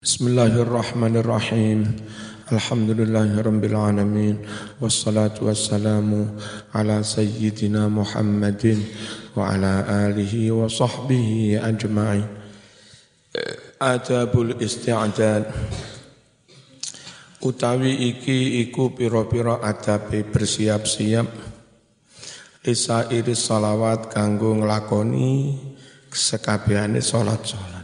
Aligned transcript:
Bismillahirrahmanirrahim. 0.00 1.84
Alhamdulillahirabbil 2.48 3.76
alamin 3.76 4.40
wassalatu 4.80 5.44
wassalamu 5.44 6.40
ala 6.72 7.04
sayyidina 7.04 7.84
Muhammadin 7.84 8.80
wa 9.36 9.52
ala 9.52 9.84
alihi 10.08 10.48
wa 10.56 10.72
sahbihi 10.72 11.60
ajma'in. 11.60 12.24
Adabul 13.76 14.56
isti'dad 14.64 15.52
utawi 17.44 17.92
iki 18.08 18.64
iku 18.64 18.96
pira-pira 18.96 19.60
adabe 19.60 20.24
bersiap-siap 20.24 21.28
lisa 22.64 23.04
iris 23.12 23.52
salawat 23.52 24.08
kanggo 24.08 24.64
nglakoni 24.64 25.60
sekabehane 26.08 27.04
salat-salat. 27.04 27.79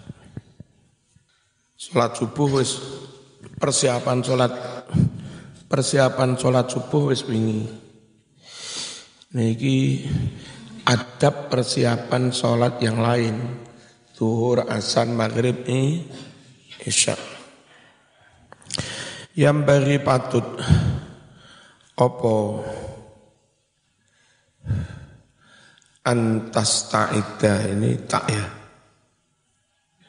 Salat 1.87 2.19
subuh 2.19 2.59
wis 2.59 2.83
persiapan 3.63 4.19
salat 4.19 4.51
persiapan 5.71 6.35
salat 6.35 6.67
subuh 6.67 7.15
wis 7.15 7.23
wingi. 7.31 7.63
Niki 9.39 10.03
adab 10.83 11.47
persiapan 11.47 12.35
salat 12.35 12.83
yang 12.83 12.99
lain. 12.99 13.63
Zuhur, 14.19 14.67
asar, 14.67 15.07
maghrib, 15.07 15.63
isya. 16.83 17.15
Yang 19.39 19.59
beri 19.63 19.99
patut 20.03 20.59
opo 21.95 22.67
antas 26.03 26.91
ta'idah 26.91 27.63
ini 27.71 27.95
tak 28.11 28.27
ya. 28.27 28.47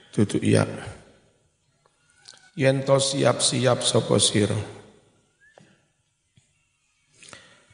Duduk 0.10 0.42
iya 0.42 0.97
yen 2.58 2.82
to 2.82 2.98
siap-siap 2.98 3.86
sapa 3.86 4.18
sira? 4.18 4.58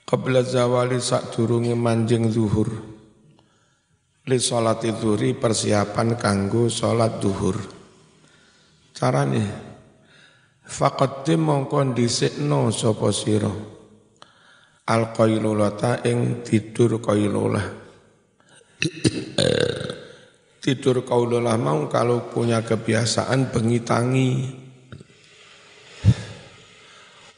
Qabla 0.04 0.44
zawali 0.44 1.00
sadurunge 1.00 1.72
manjing 1.72 2.28
zuhur. 2.28 2.68
Li 4.28 4.40
salati 4.40 4.92
zuhri 4.92 5.32
persiapan 5.40 6.20
kanggo 6.20 6.68
salat 6.68 7.24
zuhur. 7.24 7.56
Carane 8.92 9.44
faqaddim 10.68 11.40
mongko 11.48 11.96
dhisikno 11.96 12.68
sapa 12.76 13.10
sira? 13.16 13.52
Al 14.84 15.16
qailulata 15.16 16.04
ing 16.04 16.44
tidur 16.44 17.00
qailulah. 17.00 17.82
Tidur 20.60 21.08
kaulah 21.08 21.56
mau 21.56 21.88
kalau 21.88 22.28
punya 22.32 22.64
kebiasaan 22.64 23.52
bengi 23.52 23.80
tangi 23.84 24.63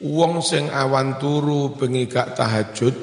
Wong 0.05 0.37
sing 0.45 0.69
awan 0.69 1.17
turu 1.17 1.73
bengi 1.73 2.05
gak 2.05 2.37
tahajud 2.37 2.93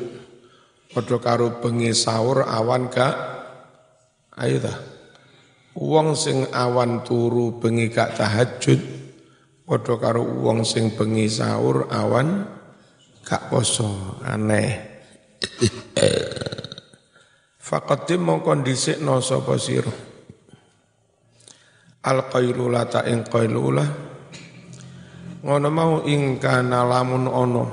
padha 0.94 1.18
karo 1.18 1.58
bengi 1.58 1.90
sahur 1.90 2.46
awan 2.46 2.86
gak 2.86 3.14
ayo 4.38 4.62
ta. 4.62 4.70
Wong 5.74 6.14
sing 6.14 6.46
awan 6.54 7.02
turu 7.02 7.58
bengi 7.58 7.90
gak 7.90 8.14
tahajud 8.14 8.78
padha 9.66 9.94
karo 9.98 10.22
wong 10.22 10.62
sing 10.62 10.94
bengi 10.94 11.26
sahur 11.26 11.90
awan 11.90 12.46
gak 13.26 13.50
poso 13.50 14.22
aneh. 14.22 14.70
Faqadim 17.66 18.22
mongkon 18.22 18.62
dhisikno 18.62 19.18
sapa 19.18 19.58
sira? 19.58 19.90
Al 22.06 22.30
qailulata 22.30 23.10
ing 23.10 23.26
qailulah 23.26 24.11
ngono 25.42 25.68
mau 25.74 25.94
ing 26.06 26.38
kana 26.38 26.86
lamun 26.86 27.26
ono. 27.26 27.64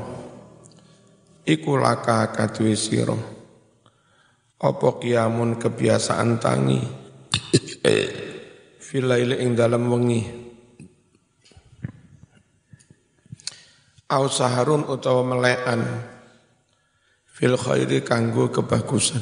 Iku 1.45 1.77
laka 1.77 2.33
kadue 2.33 2.73
sira. 2.73 3.17
Apa 4.59 4.89
kiamun 4.99 5.55
kebiasaan 5.55 6.41
tangi? 6.41 6.81
Filaile 8.85 9.39
ing 9.39 9.53
dalam 9.53 9.85
wengi. 9.87 10.21
Au 14.09 14.25
saharun 14.25 14.89
utawa 14.89 15.21
melekan. 15.21 15.81
Fil 17.29 17.55
khairi 17.55 18.03
kanggo 18.03 18.51
kebagusan. 18.51 19.21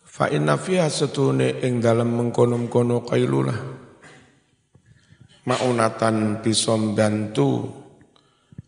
Fa 0.00 0.32
inna 0.32 0.56
fiha 0.56 0.88
setune 0.88 1.60
ing 1.60 1.84
dalam 1.84 2.08
mengkono-kono 2.08 3.04
kailulah 3.04 3.75
maunatan 5.46 6.42
bisa 6.42 6.74
bantu 6.74 7.70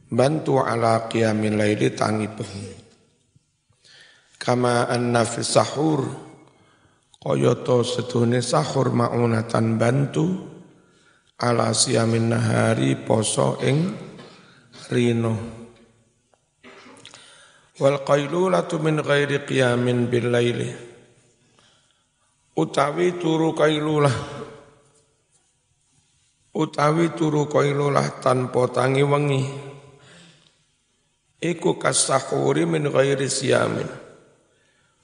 bantu 0.08 0.62
ala 0.62 1.10
qiyamil 1.10 1.58
laili 1.58 1.92
tangi 1.92 2.30
bengi 2.30 2.72
kama 4.38 4.88
anna 4.88 5.26
fi 5.26 5.42
sahur 5.44 6.06
kaya 7.18 7.58
to 7.66 7.82
sedune 7.82 8.38
sahur 8.38 8.94
maunatan 8.94 9.74
bantu 9.76 10.26
ala 11.38 11.70
siyamin 11.70 12.34
nahari 12.34 12.98
poso 12.98 13.62
ing 13.62 13.94
rino. 14.90 15.34
Wal 17.78 18.02
qailulatu 18.02 18.82
min 18.82 18.98
ghairi 18.98 19.46
qiyamin 19.46 20.10
bil 20.10 20.34
laili. 20.34 20.70
Utawi 22.58 23.22
turu 23.22 23.54
qailulah 23.54 24.37
utawi 26.58 27.14
turu 27.14 27.46
koilulah 27.46 28.18
tanpa 28.18 28.66
tangi 28.66 29.06
wengi. 29.06 29.46
Iku 31.38 31.78
kasahuri 31.78 32.66
min 32.66 32.90
ghairi 32.90 33.30
siyamin. 33.30 33.86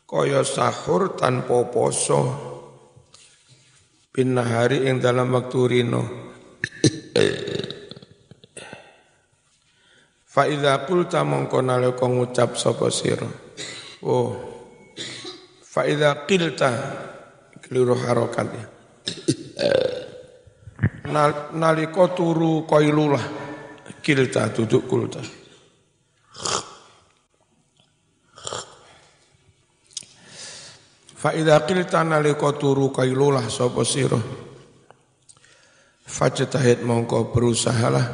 Kaya 0.02 0.42
sahur 0.42 1.14
tanpa 1.14 1.70
poso. 1.70 2.50
Bin 4.10 4.34
nahari 4.34 4.90
ing 4.90 4.98
dalam 4.98 5.30
waktu 5.30 5.60
rino. 5.70 6.02
Fa 10.26 10.50
idza 10.50 10.82
qulta 10.90 11.22
mongko 11.22 11.62
nalika 11.62 12.10
ngucap 12.10 12.58
sapa 12.58 12.90
sira. 12.90 13.30
Oh. 14.02 14.34
Fa 15.62 15.86
idza 15.86 16.26
qilta. 16.26 16.70
Keliru 17.62 17.94
harokat 17.96 18.50
ya 18.52 18.66
nalika 21.54 22.10
turu 22.10 22.66
qailulah 22.66 23.24
kilta 24.02 24.50
duduk 24.50 24.84
kulta 24.90 25.22
Fa 31.24 31.32
idza 31.32 31.56
qilta 31.64 32.04
nalika 32.04 32.52
turu 32.52 32.92
qailulah 32.92 33.48
sapa 33.48 33.80
sira? 33.80 34.20
Fajtahid 36.04 36.84
mongko 36.84 37.32
berusahalah 37.32 38.04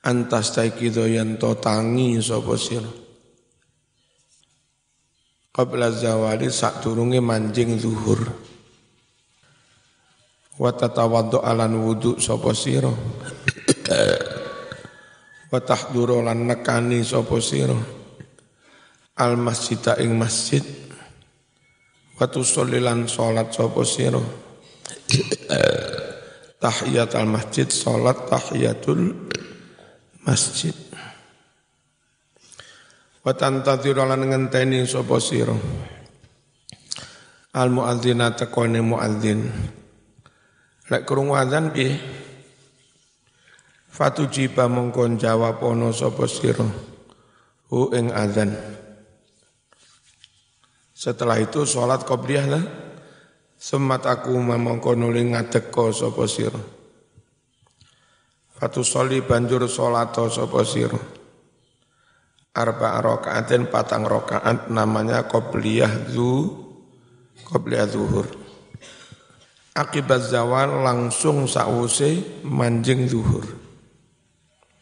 antas 0.00 0.56
taikido 0.56 1.04
yen 1.04 1.36
to 1.36 1.60
tangi 1.60 2.16
sapa 2.24 2.56
sira? 2.56 2.88
Qabla 5.52 5.92
zawali 5.92 6.48
sak 6.48 6.80
durunge 6.80 7.20
manjing 7.20 7.76
zuhur 7.76 8.24
wa 10.54 10.70
tatawaddu 10.70 11.42
alan 11.42 11.74
wudu 11.82 12.22
sapa 12.22 12.54
sira? 12.54 12.90
Wa 15.50 15.58
tahduru 15.62 16.22
lan 16.22 16.46
nekani 16.46 17.02
sapa 17.02 17.38
sira? 17.42 17.74
Al 19.18 19.34
masjida 19.38 19.98
ing 20.02 20.14
masjid. 20.18 20.62
Wa 22.18 22.26
tusolli 22.30 22.78
lan 22.78 23.10
salat 23.10 23.50
sapa 23.50 23.82
sira? 23.82 24.22
Tahiyat 26.62 27.10
al 27.18 27.28
masjid 27.28 27.66
salat 27.66 28.30
tahiyatul 28.30 29.30
masjid. 30.22 30.74
Wa 33.26 33.34
tantadhiru 33.34 34.06
lan 34.06 34.22
ngenteni 34.22 34.86
sapa 34.86 35.18
sira? 35.18 35.54
Al 37.54 37.70
muadzina 37.70 38.34
takone 38.34 38.82
muadzin 38.82 39.46
Lek 40.84 41.08
krungu 41.08 41.32
azan 41.32 41.72
piye? 41.72 41.96
Fatujiba 43.88 44.68
mongkon 44.68 45.16
jawab 45.16 45.62
ana 45.64 45.94
sapa 45.94 46.28
sira 46.28 46.66
hu 47.72 47.88
ing 47.94 48.12
azan. 48.12 48.52
Setelah 50.92 51.40
itu 51.40 51.64
sholat 51.64 52.04
qobliyah 52.04 52.46
lah. 52.50 52.64
Semat 53.54 54.04
aku 54.04 54.36
mongko 54.36 54.92
nuli 54.92 55.24
ngadeka 55.32 55.88
sapa 55.94 56.28
sira. 56.28 56.60
Fatu 58.52 58.84
soli 58.84 59.24
banjur 59.24 59.64
sholat 59.70 60.12
sapa 60.12 60.60
sira. 60.68 61.00
Arba 62.54 63.00
rakaatin 63.00 63.72
patang 63.72 64.04
rakaat 64.04 64.68
namanya 64.68 65.24
qobliyah 65.32 66.12
zu 66.12 66.52
qobliyah 67.48 67.88
zuhur. 67.88 68.43
Akibat 69.74 70.30
zawal 70.30 70.86
langsung 70.86 71.50
sause 71.50 72.40
manjing 72.46 73.10
zuhur. 73.10 73.44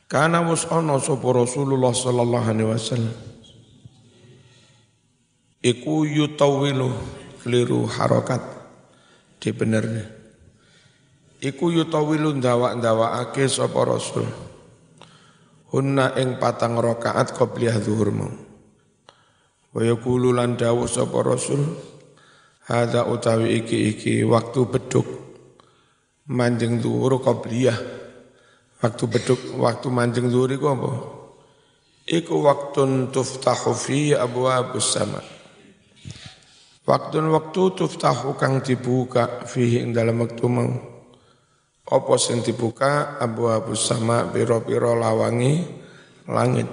Karena 0.06 0.44
wus 0.44 0.68
ana 0.68 1.00
sapa 1.00 1.24
Rasulullah 1.32 1.96
sallallahu 1.96 2.46
alaihi 2.46 2.68
wasallam. 2.68 3.16
Iku 5.64 6.04
yutawilu 6.04 6.92
keliru 7.40 7.88
harokat. 7.88 8.44
Di 9.42 9.50
benernya 9.50 10.06
iku 11.42 11.74
yutawilu 11.74 12.38
ndawak-ndawakake 12.38 13.50
sapa 13.50 13.82
Rasul. 13.82 14.28
Hunna 15.72 16.14
ing 16.20 16.36
patang 16.36 16.76
rakaat 16.76 17.32
qabliyah 17.32 17.80
zuhur 17.80 18.12
mau 18.12 18.30
wa 19.72 19.80
yaqulu 19.80 20.36
lan 20.36 20.60
dawuh 20.60 20.84
Rasul 21.24 21.60
hadza 22.66 23.06
utawi 23.06 23.62
iki 23.62 23.78
iki 23.94 24.14
waktu 24.26 24.60
beduk 24.66 25.08
manjing 26.30 26.78
zuhur 26.78 27.18
qabliyah 27.18 27.78
waktu 28.82 29.04
beduk 29.06 29.40
waktu 29.58 29.86
manjing 29.90 30.30
zuhur 30.30 30.50
iku 30.50 30.66
apa 30.74 30.90
iku 32.06 32.42
waktun 32.42 33.14
tuftahu 33.14 33.74
fi 33.74 34.14
abwabus 34.14 34.94
sama' 34.94 35.42
Waktu 36.82 37.22
waktu 37.30 37.78
tuftahu 37.78 38.34
kang 38.34 38.58
dibuka 38.58 39.46
fihi 39.46 39.86
ing 39.86 39.94
dalam 39.94 40.18
waktu 40.18 40.42
mau. 40.50 40.66
Apa 41.86 42.14
sing 42.18 42.42
dibuka 42.42 43.22
sama 43.78 44.26
biro-biro 44.26 44.98
lawangi 44.98 45.62
langit. 46.26 46.66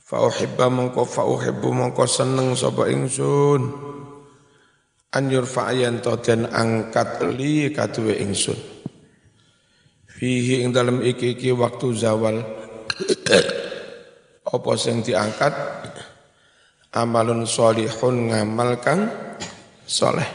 Fa 0.00 0.24
uhibba 0.24 0.72
mongko 0.72 1.04
fa 1.04 1.28
uhibbu 1.28 1.68
mongko 1.76 2.08
seneng 2.08 2.56
sapa 2.56 2.88
ingsun. 2.88 3.91
Anjur 5.12 5.44
fa'ayan 5.44 6.00
to 6.00 6.16
den 6.24 6.48
angkat 6.48 7.20
li 7.36 7.68
kaduwe 7.68 8.16
ingsun. 8.24 8.56
Fihi 10.08 10.64
ing 10.64 10.72
dalam 10.72 11.04
iki-iki 11.04 11.52
waktu 11.52 11.92
zawal. 11.92 12.40
Apa 14.56 14.72
sing 14.80 15.04
diangkat 15.04 15.52
amalun 16.96 17.44
solihun 17.44 18.32
ngamal 18.32 18.80
kang 18.80 19.04
soleh. 19.84 20.28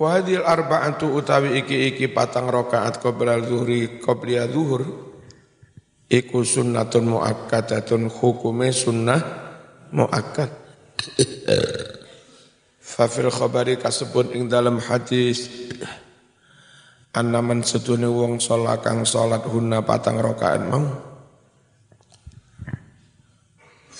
Wadil 0.00 0.42
arba'atu 0.42 1.06
utawi 1.06 1.62
iki-iki 1.62 2.10
patang 2.10 2.50
rakaat 2.50 2.98
qabla 2.98 3.38
zuhri 3.46 4.02
qabla 4.02 4.50
zuhur 4.50 4.82
iku 6.10 6.42
sunnatun 6.42 7.14
muakkadatun 7.14 8.10
hukume 8.10 8.74
sunnah 8.74 9.20
muakkad. 9.94 10.50
Fafil 12.90 13.30
khabari 13.30 13.78
kasebut 13.78 14.34
ing 14.34 14.50
dalam 14.50 14.82
hadis 14.82 15.46
Annaman 17.14 17.62
sedune 17.62 18.10
wong 18.10 18.42
sholat 18.42 18.82
kang 18.82 19.06
sholat 19.06 19.46
hunna 19.46 19.82
patang 19.86 20.18
rakaat 20.18 20.66
mau 20.66 21.10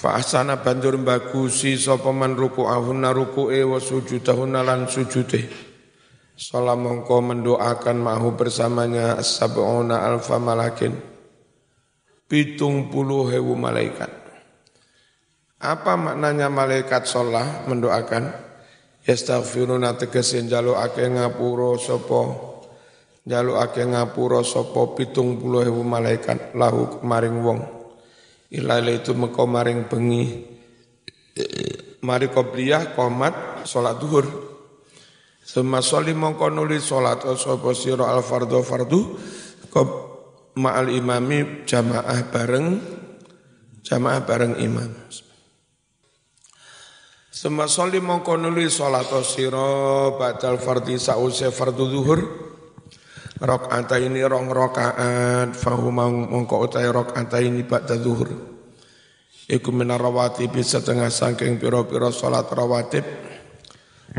Fa'asana 0.01 0.65
banjur 0.65 0.97
bagusi 0.97 1.77
sapa 1.77 2.09
man 2.09 2.33
ruku'ahunna 2.33 3.13
ruku'e 3.13 3.61
wa 3.69 3.77
sujudahunna 3.77 4.65
lan 4.65 4.89
sujude. 4.89 5.45
Salam 6.41 6.89
mongko 6.89 7.21
mendoakan 7.21 8.01
mahu 8.01 8.33
bersamanya 8.33 9.21
sab'una 9.21 10.09
alfa 10.09 10.41
malakin. 10.41 10.97
Pitung 12.25 12.89
puluh 12.89 13.29
hewu 13.29 13.53
malaikat. 13.53 14.09
Apa 15.61 16.01
maknanya 16.01 16.49
malaikat 16.49 17.05
sholah 17.05 17.69
mendoakan? 17.69 18.50
Yastaghfiruna 19.11 19.99
tegesin 19.99 20.47
jalu 20.47 20.79
ake 20.79 21.11
ngapuro 21.11 21.75
sopo. 21.75 22.55
Pitung 24.95 25.43
puluh 25.43 25.67
hewu 25.67 25.83
malaikat 25.83 26.55
lahu 26.55 27.03
maring 27.03 27.43
wong? 27.43 27.59
Ilale 28.55 29.03
itu 29.03 29.11
meko 29.19 29.51
maring 29.51 29.91
bengi. 29.91 30.47
Mari 32.07 32.31
qobliyah 32.31 32.95
qomat 32.95 33.67
salat 33.67 33.99
duhur. 33.99 34.27
Suma 35.43 35.83
soli 35.83 36.15
mongko 36.15 36.47
nuli 36.55 36.79
salat 36.79 37.27
sapa 37.35 37.75
sira 37.75 38.15
al 38.15 38.23
fardhu 38.23 38.63
fardu? 38.63 39.01
Ma'al 40.51 40.91
imami 40.91 41.67
jamaah 41.67 42.27
bareng 42.31 42.67
jamaah 43.83 44.23
bareng 44.23 44.59
imam. 44.59 44.91
Suma 47.31 47.71
soli 47.71 48.03
mongko 48.03 48.35
nuli 48.35 48.67
salat 48.67 49.07
sira 49.23 50.11
badal 50.19 50.59
fardhi 50.59 50.99
sause 50.99 51.55
fardu 51.55 51.87
zuhur 51.87 52.21
Rakaat 53.41 53.89
ini 54.05 54.21
rong 54.21 54.53
rakaat 54.53 55.57
fahuma 55.57 56.13
mongko 56.13 56.61
utai 56.61 56.85
rakaat 56.93 57.33
ini 57.41 57.65
ba'da 57.65 57.97
zuhur. 57.97 58.29
Iku 59.49 59.73
minar 59.73 59.97
rawatib 59.97 60.61
setengah 60.61 61.09
sangking 61.09 61.57
piro-piro 61.57 62.13
salat 62.13 62.53
rawatib 62.53 63.01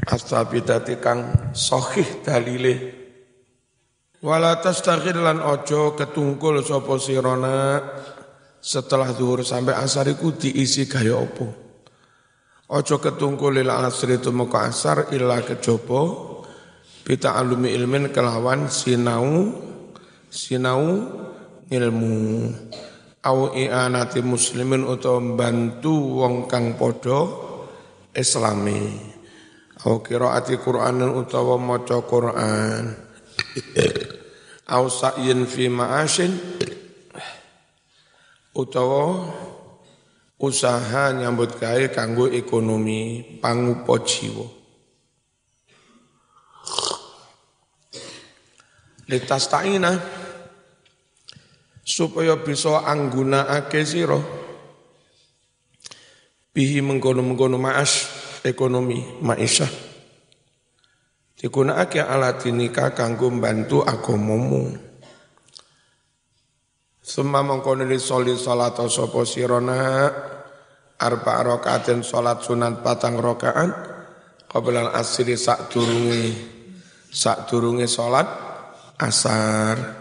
astabidati 0.09 0.97
kang 0.97 1.53
sahih 1.53 2.25
dalile. 2.25 2.75
Wala 4.25 4.57
tastaghir 4.57 5.21
lan 5.21 5.37
ojo 5.37 5.93
ketungkul 5.93 6.65
sapa 6.65 6.97
sirona 6.97 7.77
setelah 8.57 9.13
zuhur 9.13 9.45
sampai 9.45 9.77
asar 9.77 10.09
iku 10.09 10.33
diisi 10.33 10.89
gaya 10.89 11.13
opo. 11.13 11.70
Ojo 12.71 13.03
ketungkul 13.03 13.59
ila 13.59 13.83
asri 13.83 14.15
itu 14.15 14.31
muka 14.31 14.71
asar 14.71 15.11
illa 15.11 15.43
kejopo. 15.43 16.31
Bita 17.03 17.35
alumi 17.35 17.75
ilmin 17.75 18.15
kelawan 18.15 18.71
sinau 18.71 19.51
sinau 20.31 21.03
ilmu 21.67 22.15
au 23.27 23.51
i'anati 23.51 24.23
muslimin 24.23 24.87
utawa 24.87 25.19
bantu 25.35 26.23
wong 26.23 26.47
kang 26.47 26.79
padha 26.79 27.27
islami. 28.15 29.11
Au 29.83 29.99
qiraati 29.99 30.55
qur'anin 30.55 31.11
utawa 31.11 31.59
maca 31.59 31.99
Qur'an. 32.07 32.95
Au 34.71 34.87
sa'yin 34.87 35.43
fi 35.43 35.67
ma'ashin 35.67 36.31
utawa 38.55 39.27
usaha 40.41 41.13
nyambut 41.13 41.61
gawe 41.61 41.85
kanggo 41.93 42.25
ekonomi 42.27 43.21
pangupa 43.37 44.01
jiwa. 44.01 44.47
Litas 49.05 49.45
ta'ina 49.47 50.01
supaya 51.85 52.41
bisa 52.41 52.81
anggunakake 52.89 53.85
sira. 53.85 54.19
Bihi 56.51 56.83
mengkono-mengkono 56.83 57.55
ma'as 57.55 58.09
ekonomi 58.43 59.21
maisha 59.23 59.69
digunakake 61.41 61.97
alat 61.97 62.45
dinika 62.45 62.93
kanggo 62.93 63.33
bantu 63.33 63.81
agamamu 63.81 64.77
Suma 67.01 67.41
mengkono 67.41 67.81
li 67.81 67.97
soli 67.97 68.37
salat 68.37 68.77
sapa 68.77 69.25
sirona 69.25 70.05
arba 71.01 71.33
rakaatin 71.41 72.05
salat 72.05 72.45
sunat 72.45 72.85
patang 72.85 73.17
rakaat 73.17 73.73
qabla 74.45 74.93
asri 74.93 75.33
sak 75.33 75.73
durunge 75.73 76.29
sak 77.09 77.49
durunge 77.49 77.89
salat 77.89 78.29
asar. 79.01 79.97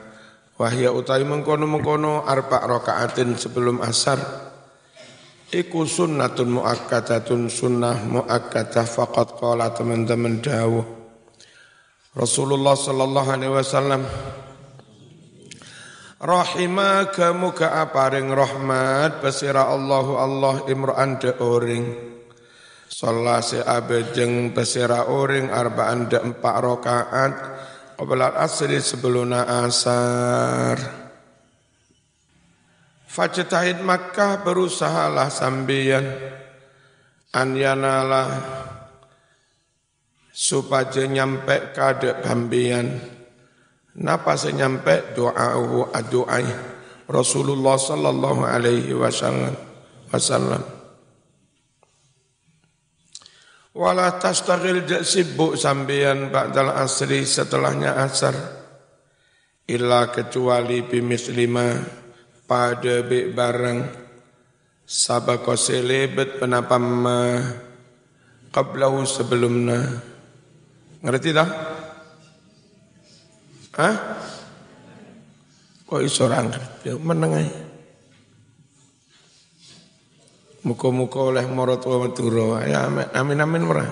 Wahya 0.60 0.92
utai 0.92 1.24
mengkono-mengkono 1.24 2.28
arba 2.28 2.60
rakaatin 2.68 3.32
sebelum 3.40 3.80
asar. 3.80 4.20
Iku 5.50 5.88
sunnatun 5.88 6.60
muakkadatun 6.60 7.48
sunnah 7.48 7.96
muakkadah 8.04 8.84
faqat 8.84 9.40
qala 9.40 9.72
teman-teman 9.72 10.44
dawuh. 10.44 10.84
Rasulullah 12.12 12.76
sallallahu 12.76 13.28
alaihi 13.32 13.56
wasallam 13.56 14.04
Rahimaka 16.20 17.32
muka 17.32 17.80
aparing 17.80 18.28
rahmat 18.28 19.24
Basira 19.24 19.72
Allahu 19.72 20.20
Allah 20.20 20.54
imra'an 20.68 21.16
de 21.16 21.32
oring 21.40 21.86
Salah 22.92 23.40
se 23.40 23.64
abejeng 23.64 24.52
basira 24.52 25.08
oring 25.08 25.48
arba'an 25.48 26.12
de 26.12 26.20
empat 26.20 26.56
rakaat 26.60 27.34
Qabla 28.00 28.32
asri 28.32 28.80
sebelum 28.80 29.28
asar. 29.36 30.80
Fajtahid 33.04 33.84
Makkah 33.84 34.40
berusahalah 34.40 35.28
sambian 35.28 36.08
an 37.36 37.48
yanala 37.52 38.40
supaya 40.32 41.04
nyampe 41.04 41.76
kade 41.76 42.24
pambian. 42.24 43.19
Napa 43.98 44.38
senyampe 44.38 45.16
doa 45.18 45.58
doai 46.06 46.46
Rasulullah 47.10 47.74
sallallahu 47.74 48.46
alaihi 48.46 48.94
wasallam 48.94 49.50
wasallam. 50.10 50.62
Wala 53.70 54.18
tastaghil 54.18 54.82
sibuk 55.06 55.54
sampeyan 55.54 56.30
ba'dal 56.30 56.74
asri 56.74 57.22
setelahnya 57.22 58.02
asar. 58.02 58.34
Illa 59.70 60.10
kecuali 60.10 60.82
bimis 60.82 61.30
lima 61.30 61.78
pada 62.50 63.06
bik 63.06 63.26
barang 63.30 63.78
sabako 64.82 65.54
selebet 65.54 66.42
penapa 66.42 66.82
ma 66.82 67.38
qablahu 68.50 69.06
sebelumna. 69.06 69.78
Ngerti 71.06 71.30
tak? 71.30 71.50
Hah? 73.78 73.94
Kok 75.86 76.00
iso 76.02 76.26
ora 76.26 76.42
ngerti? 76.42 76.94
Meneng 76.98 77.32
ae. 77.34 77.50
Muka-muka 80.60 81.34
oleh 81.34 81.46
marot 81.50 81.82
wa 81.86 82.06
madura. 82.06 82.62
Ya 82.66 82.86
amin 82.86 83.38
amin 83.42 83.62
ora. 83.64 83.86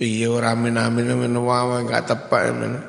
Piye 0.00 0.26
ora 0.26 0.56
amin 0.56 0.80
amin 0.80 1.12
amin 1.12 1.34
wae 1.36 1.84
enggak 1.84 2.08
tepak 2.08 2.42
amin. 2.48 2.80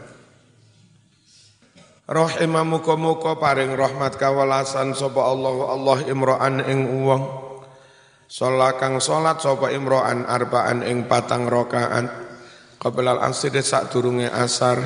Rahimah 2.11 2.67
muka-muka 2.67 3.39
paring 3.39 3.75
rahmat 3.75 4.19
kawalasan 4.19 4.95
sapa 4.95 5.19
Allah 5.19 5.55
Allah 5.71 5.97
imra'an 6.07 6.59
ing 6.67 7.07
wong. 7.07 7.23
Sholat 8.31 8.79
kang 8.79 8.99
sholat 9.03 9.43
sapa 9.43 9.71
imra'an 9.75 10.23
arba'an 10.27 10.87
ing 10.87 11.07
patang 11.07 11.47
rakaat. 11.51 12.30
Qablal 12.81 13.21
asr 13.21 13.53
sak 13.61 13.93
durunge 13.93 14.25
asar. 14.25 14.81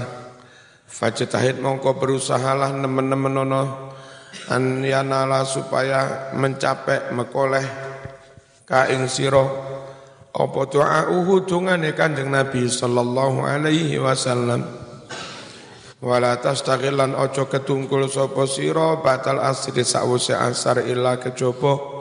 Fajtahid 0.84 1.64
mongko 1.64 1.96
berusahalah 1.96 2.76
nemen-nemen 2.76 3.48
ono 3.48 3.64
an 4.52 4.84
yanala 4.84 5.48
supaya 5.48 6.36
mencapai 6.36 7.16
mekoleh 7.16 7.64
kaing 8.68 9.08
siro 9.08 9.48
apa 10.36 10.62
doa 10.68 11.08
dungane 11.48 11.96
kanjeng 11.96 12.36
Nabi 12.36 12.68
sallallahu 12.68 13.48
alaihi 13.48 13.96
wasallam 13.96 14.68
wala 16.04 16.36
tastaghilan 16.44 17.16
ojo 17.16 17.48
ketungkul 17.48 18.12
sapa 18.12 18.44
sira 18.44 19.00
batal 19.00 19.40
asri 19.40 19.88
sawuse 19.88 20.36
asar 20.36 20.84
illa 20.84 21.16
kejaba 21.16 21.95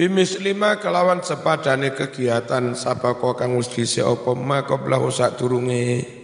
bimis 0.00 0.40
lima 0.40 0.80
kelawan 0.80 1.20
sepadane 1.20 1.92
kegiatan 1.92 2.72
sapa 2.72 3.20
kang 3.36 3.60
wis 3.60 3.68
dhisik 3.68 4.00
apa 4.00 4.32
ma 4.32 4.64
qablahu 4.64 5.12
sak 5.12 5.36
durunge 5.36 6.16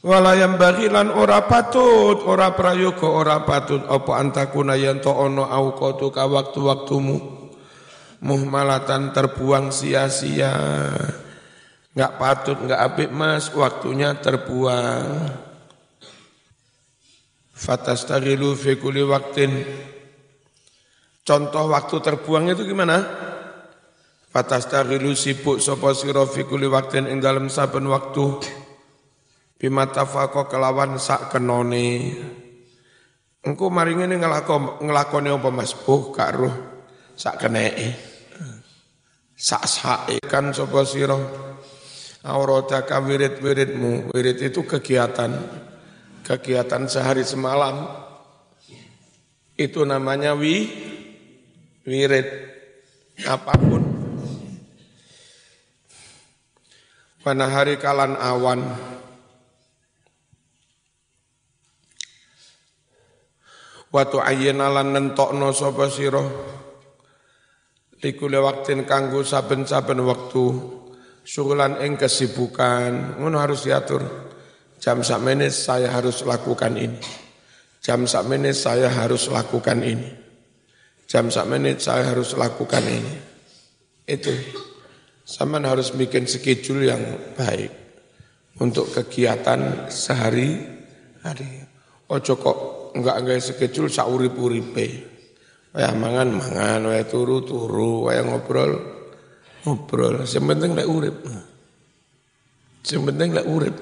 Walayam 0.00 0.56
bagilan 0.56 1.12
ora 1.12 1.44
patut, 1.44 2.24
ora 2.24 2.56
prayoga, 2.56 3.04
ora 3.04 3.44
patut 3.44 3.84
apa 3.84 4.16
antakuna 4.16 4.72
yen 4.72 4.96
to 4.96 5.12
ono 5.12 5.44
auqatu 5.44 6.08
ka 6.08 6.24
waktu-waktumu 6.24 7.20
muhmalatan 8.24 9.12
terbuang 9.12 9.68
sia-sia. 9.68 10.56
Enggak 11.92 12.12
patut, 12.16 12.56
enggak 12.64 12.80
apik 12.80 13.12
Mas, 13.12 13.52
waktunya 13.52 14.16
terbuang. 14.16 15.36
Fatastagilu 17.52 18.56
fi 18.56 18.80
kulli 18.80 19.04
waktin. 19.04 19.52
Contoh 21.30 21.70
waktu 21.70 22.02
terbuang 22.02 22.50
itu 22.50 22.66
gimana? 22.66 23.06
Fatastagilu 24.34 25.14
sibuk 25.14 25.62
sapa 25.62 25.94
sira 25.94 26.26
fi 26.26 26.42
kulli 26.42 26.66
waktin 26.66 27.06
ing 27.06 27.22
dalam 27.22 27.46
saben 27.46 27.86
waktu. 27.86 28.42
Bima 29.54 29.86
tafaqo 29.86 30.50
kelawan 30.50 30.98
sak 30.98 31.30
kenone. 31.30 32.18
Engko 33.46 33.70
mari 33.70 33.94
ngene 33.94 34.18
ngelakon 34.18 34.82
ngelakoni 34.82 35.30
apa 35.30 35.48
Mas? 35.54 35.70
Buh 35.70 36.10
kak 36.10 36.34
roh. 36.34 36.54
Sak 37.14 37.46
keneke. 37.46 37.94
Sak 39.38 39.70
sae 39.70 40.18
kan 40.26 40.50
sapa 40.50 40.82
sira? 40.82 41.14
Aurataka 42.26 42.98
wirid-wiridmu. 43.06 44.10
Wirid 44.10 44.50
itu 44.50 44.66
kegiatan. 44.66 45.30
Kegiatan 46.26 46.90
sehari 46.90 47.22
semalam. 47.22 47.86
Itu 49.54 49.86
namanya 49.86 50.34
wi 50.34 50.90
wirid 51.90 52.26
apa 53.26 53.54
pun. 53.58 53.82
Pada 57.20 57.46
hari 57.50 57.76
kalan 57.82 58.14
awan 58.14 58.62
Watu 63.90 64.22
ayyana 64.22 64.70
lan 64.70 64.94
nentokno 64.94 65.50
sapa 65.50 65.90
sira? 65.90 66.22
Likule 67.98 68.38
waktin 68.38 68.86
kanggo 68.86 69.26
saben-saben 69.26 69.98
waktu 70.06 70.44
syugulan 71.26 71.74
ing 71.82 71.98
kesibukan. 71.98 73.18
Ngono 73.18 73.42
harus 73.42 73.66
diatur. 73.66 74.30
Jam 74.78 75.02
sak 75.02 75.18
menit 75.26 75.50
saya 75.50 75.90
harus 75.90 76.22
lakukan 76.22 76.78
ini. 76.78 77.02
Jam 77.82 78.06
sak 78.06 78.30
menit 78.30 78.54
saya 78.54 78.86
harus 78.86 79.26
lakukan 79.26 79.82
ini 79.82 80.29
jam 81.10 81.26
sak 81.26 81.50
menit 81.50 81.82
saya 81.82 82.06
harus 82.14 82.38
lakukan 82.38 82.86
ini 82.86 83.18
itu 84.06 84.30
sama 85.26 85.58
harus 85.58 85.90
bikin 85.90 86.30
schedule 86.30 86.86
yang 86.86 87.02
baik 87.34 87.74
untuk 88.62 88.94
kegiatan 88.94 89.90
sehari 89.90 90.54
hari 91.26 91.66
ojo 92.10 92.34
kok 92.38 92.58
enggak 92.94 93.16
enggak 93.22 93.38
sekecil 93.42 93.86
saurip 93.86 94.34
uripe. 94.34 95.10
Waya 95.70 95.94
mangan 95.94 96.34
mangan, 96.34 96.80
waya 96.90 97.06
turu 97.06 97.46
turu, 97.46 98.10
waya 98.10 98.26
ngobrol 98.26 98.74
ngobrol. 99.62 100.26
Yang 100.26 100.44
penting 100.50 100.70
lek 100.74 100.88
urip. 100.90 101.16
Yang 102.82 103.02
penting 103.06 103.28
lek 103.30 103.46
urip. 103.46 103.76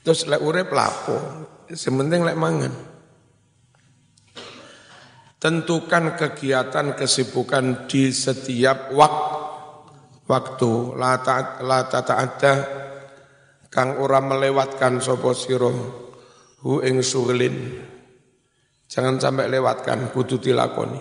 Terus 0.00 0.24
lek 0.24 0.40
urip 0.40 0.72
lapo. 0.72 1.16
Yang 1.68 1.94
penting 2.00 2.20
lek 2.24 2.38
mangan. 2.38 2.72
Tentukan 5.40 6.20
kegiatan 6.20 6.92
kesibukan 6.92 7.88
di 7.88 8.12
setiap 8.12 8.92
waktu 8.92 9.40
waktu 10.30 10.94
la 10.94 11.18
ta 11.24 11.58
la 11.64 11.82
ada 11.90 12.54
kang 13.66 13.98
ora 13.98 14.22
melewatkan 14.22 15.02
sapa 15.02 15.34
sira 15.34 15.72
hu 16.62 16.84
ing 16.84 17.02
suglin 17.02 17.56
Jangan 18.90 19.22
sampai 19.22 19.46
lewatkan, 19.46 20.10
kudu 20.10 20.42
dilakoni. 20.42 20.98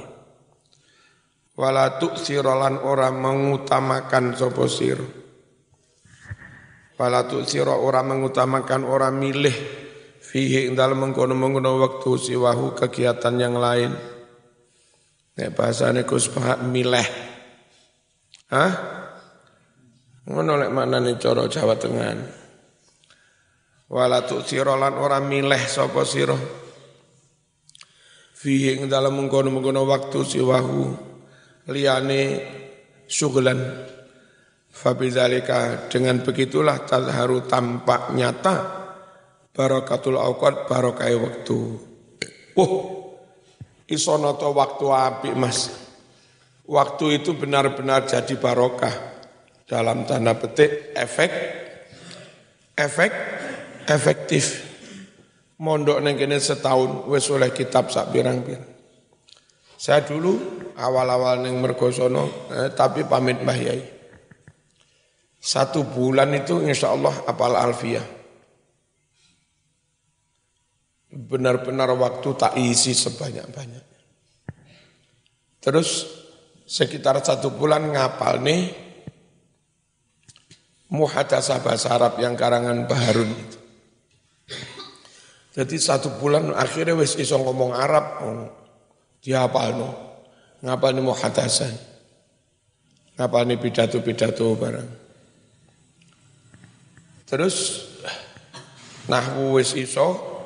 Wala 1.58 1.98
sirolan 1.98 2.78
orang 2.86 3.18
mengutamakan 3.18 4.38
sopo 4.38 4.70
sir. 4.70 5.02
Wala 7.02 7.26
siro 7.50 7.82
orang 7.82 8.14
mengutamakan 8.14 8.86
orang 8.86 9.18
milih 9.18 9.56
fihi 10.22 10.70
dalam 10.78 11.02
mengkono-mengkono 11.02 11.82
waktu 11.82 12.12
siwahu 12.14 12.78
kegiatan 12.78 13.36
yang 13.42 13.58
lain. 13.58 14.19
Nek 15.40 15.56
bahasane 15.56 16.04
Gus 16.04 16.28
Pak 16.28 16.68
milih. 16.68 17.08
Hah? 18.52 18.72
Ngono 20.28 20.60
lek 20.60 20.72
maknane 20.76 21.16
cara 21.16 21.48
Jawa 21.48 21.80
Tengah. 21.80 22.12
Wala 23.88 24.22
sirolan 24.44 25.00
orang 25.00 25.32
milih 25.32 25.64
sapa 25.66 26.04
sira 26.04 26.36
fihi 28.40 28.80
ing 28.80 28.86
dalam 28.86 29.18
mengkono-mengkono 29.18 29.84
waktu 29.84 30.20
siwahu 30.24 30.94
liyane 31.74 32.22
syugulan 33.10 33.60
Fabizalika 34.70 35.90
dengan 35.90 36.22
begitulah 36.22 36.86
tazharu 36.86 37.44
tampak 37.50 38.14
nyata 38.14 38.56
barakatul 39.50 40.22
awqat 40.22 40.70
barokai 40.70 41.18
waktu. 41.18 41.60
Oh, 42.56 42.74
isonoto 43.90 44.54
waktu 44.54 44.86
api 44.90 45.30
mas. 45.36 45.70
Waktu 46.70 47.22
itu 47.22 47.34
benar-benar 47.34 48.06
jadi 48.06 48.38
barokah 48.38 48.94
dalam 49.66 50.06
tanda 50.06 50.38
petik 50.38 50.94
efek 50.94 51.32
efek 52.78 53.12
efektif 53.90 54.70
mondok 55.60 56.00
neng 56.00 56.16
kene 56.16 56.38
setahun 56.38 57.10
wis 57.10 57.26
oleh 57.34 57.50
kitab 57.52 57.90
sak 57.90 58.14
pirang-pirang. 58.14 58.70
Saya 59.80 60.04
dulu 60.04 60.36
awal-awal 60.76 61.42
neng 61.42 61.58
mergosono 61.58 62.52
eh, 62.52 62.70
tapi 62.76 63.04
pamit 63.08 63.42
Mbah 63.42 63.60
Yai. 63.60 63.82
Satu 65.40 65.88
bulan 65.88 66.36
itu 66.36 66.60
insya 66.62 66.92
Allah 66.92 67.16
apal 67.24 67.56
alfiah. 67.56 68.19
Benar-benar 71.10 71.90
waktu 71.98 72.30
tak 72.38 72.54
isi 72.62 72.94
sebanyak-banyak. 72.94 73.86
Terus 75.60 76.06
sekitar 76.70 77.18
satu 77.26 77.50
bulan 77.50 77.90
ngapal 77.90 78.40
nih 78.46 78.70
muhadasah 80.94 81.62
bahasa 81.66 81.94
Arab 81.94 82.22
yang 82.22 82.38
karangan 82.38 82.86
Baharun 82.86 83.30
itu. 83.34 83.58
Jadi 85.60 85.76
satu 85.82 86.22
bulan 86.22 86.54
akhirnya 86.54 86.94
wis 86.96 87.18
iso 87.18 87.36
ngomong 87.42 87.74
Arab, 87.74 88.06
oh, 88.22 88.48
dia 89.20 89.50
no? 89.50 89.92
Ngapa 90.62 90.94
nih 90.94 91.04
mau 91.04 91.16
hatasan? 91.18 91.74
Apa 93.20 93.44
ini 93.44 93.60
pidato-pidato 93.60 94.56
barang. 94.56 94.90
Terus 97.28 97.56
nahwu 99.12 99.60
wis 99.60 99.76
iso, 99.76 100.39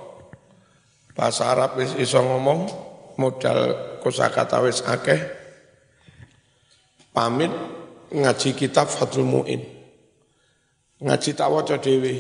bahasa 1.14 1.54
Arab 1.54 1.78
wis 1.78 1.94
iso 1.98 2.20
ngomong, 2.20 2.70
modal 3.18 3.60
kosakata 4.02 4.60
wis 4.66 4.82
akeh. 4.86 5.22
Pamit 7.14 7.54
ngaji 8.10 8.50
kitab 8.58 8.90
Fathul 8.90 9.26
Muin. 9.26 9.62
Ngaji 11.02 11.30
tak 11.38 11.50
waca 11.50 11.78
dhewe. 11.78 12.14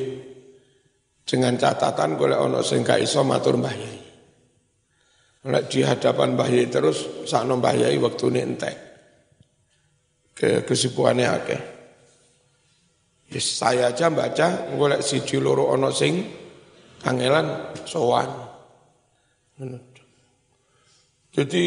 Dengan 1.24 1.56
catatan 1.56 2.20
golek 2.20 2.36
ono 2.36 2.60
sing 2.60 2.84
gak 2.84 3.00
iso 3.00 3.24
matur 3.24 3.56
Mbah 3.56 3.76
Yai. 3.80 4.00
Nek 5.48 5.72
di 5.72 5.80
hadapan 5.80 6.36
Mbah 6.36 6.50
Yai 6.52 6.68
terus 6.68 7.24
sakno 7.24 7.58
Mbah 7.58 7.76
Yai 7.80 7.96
wektune 7.96 8.44
entek. 8.44 8.76
Ke 10.36 10.68
kesibukannya 10.68 11.28
akeh. 11.32 11.62
Yes, 13.34 13.56
saya 13.56 13.90
aja 13.90 14.14
baca 14.14 14.76
golek 14.78 15.02
siji 15.02 15.40
loro 15.40 15.72
ono 15.72 15.90
sing 15.90 16.28
kangelan 17.02 17.74
sowan. 17.88 18.30
Jadi 21.34 21.64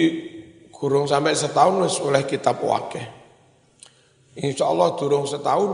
kurung 0.75 1.07
sampai 1.07 1.33
setahun 1.33 1.87
wis 1.87 1.97
oleh 2.03 2.27
kitab 2.27 2.61
wakeh. 2.63 3.07
Insya 4.37 4.69
Allah 4.69 4.93
durung 5.01 5.25
setahun, 5.25 5.71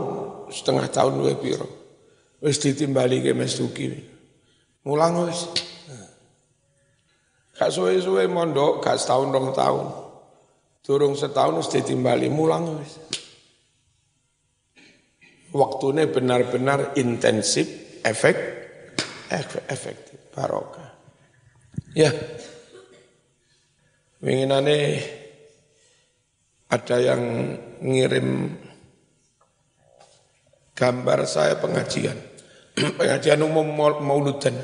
setengah 0.47 0.87
tahun 0.87 1.19
luwih 1.19 1.35
piro. 1.35 1.67
Wis 2.39 2.63
ditimbali 2.63 3.19
ke 3.19 3.35
Mas 3.35 3.59
Duki. 3.59 3.91
Mulang 4.87 5.27
wis. 5.27 5.51
Gak 7.53 7.69
suwe-suwe 7.69 8.25
mondok, 8.31 8.79
gak 8.81 8.97
setahun 8.97 9.29
dong 9.29 9.51
tahun. 9.51 9.87
Durung 10.83 11.13
setahun 11.19 11.59
wis 11.59 11.69
ditimbali, 11.71 12.31
mulang 12.31 12.79
wis. 12.79 12.99
Waktunya 15.53 16.09
benar-benar 16.09 16.97
intensif, 16.97 17.67
efek, 18.01 18.35
efektif, 19.69 20.17
barokah. 20.33 20.92
Ya, 21.93 22.09
Winginane 24.17 24.97
ada 26.65 26.97
yang 26.97 27.21
ngirim 27.85 28.49
gambar 30.73 31.19
saya 31.29 31.61
pengajian. 31.61 32.17
pengajian 32.97 33.45
umum 33.45 33.69
mauludan. 33.77 34.57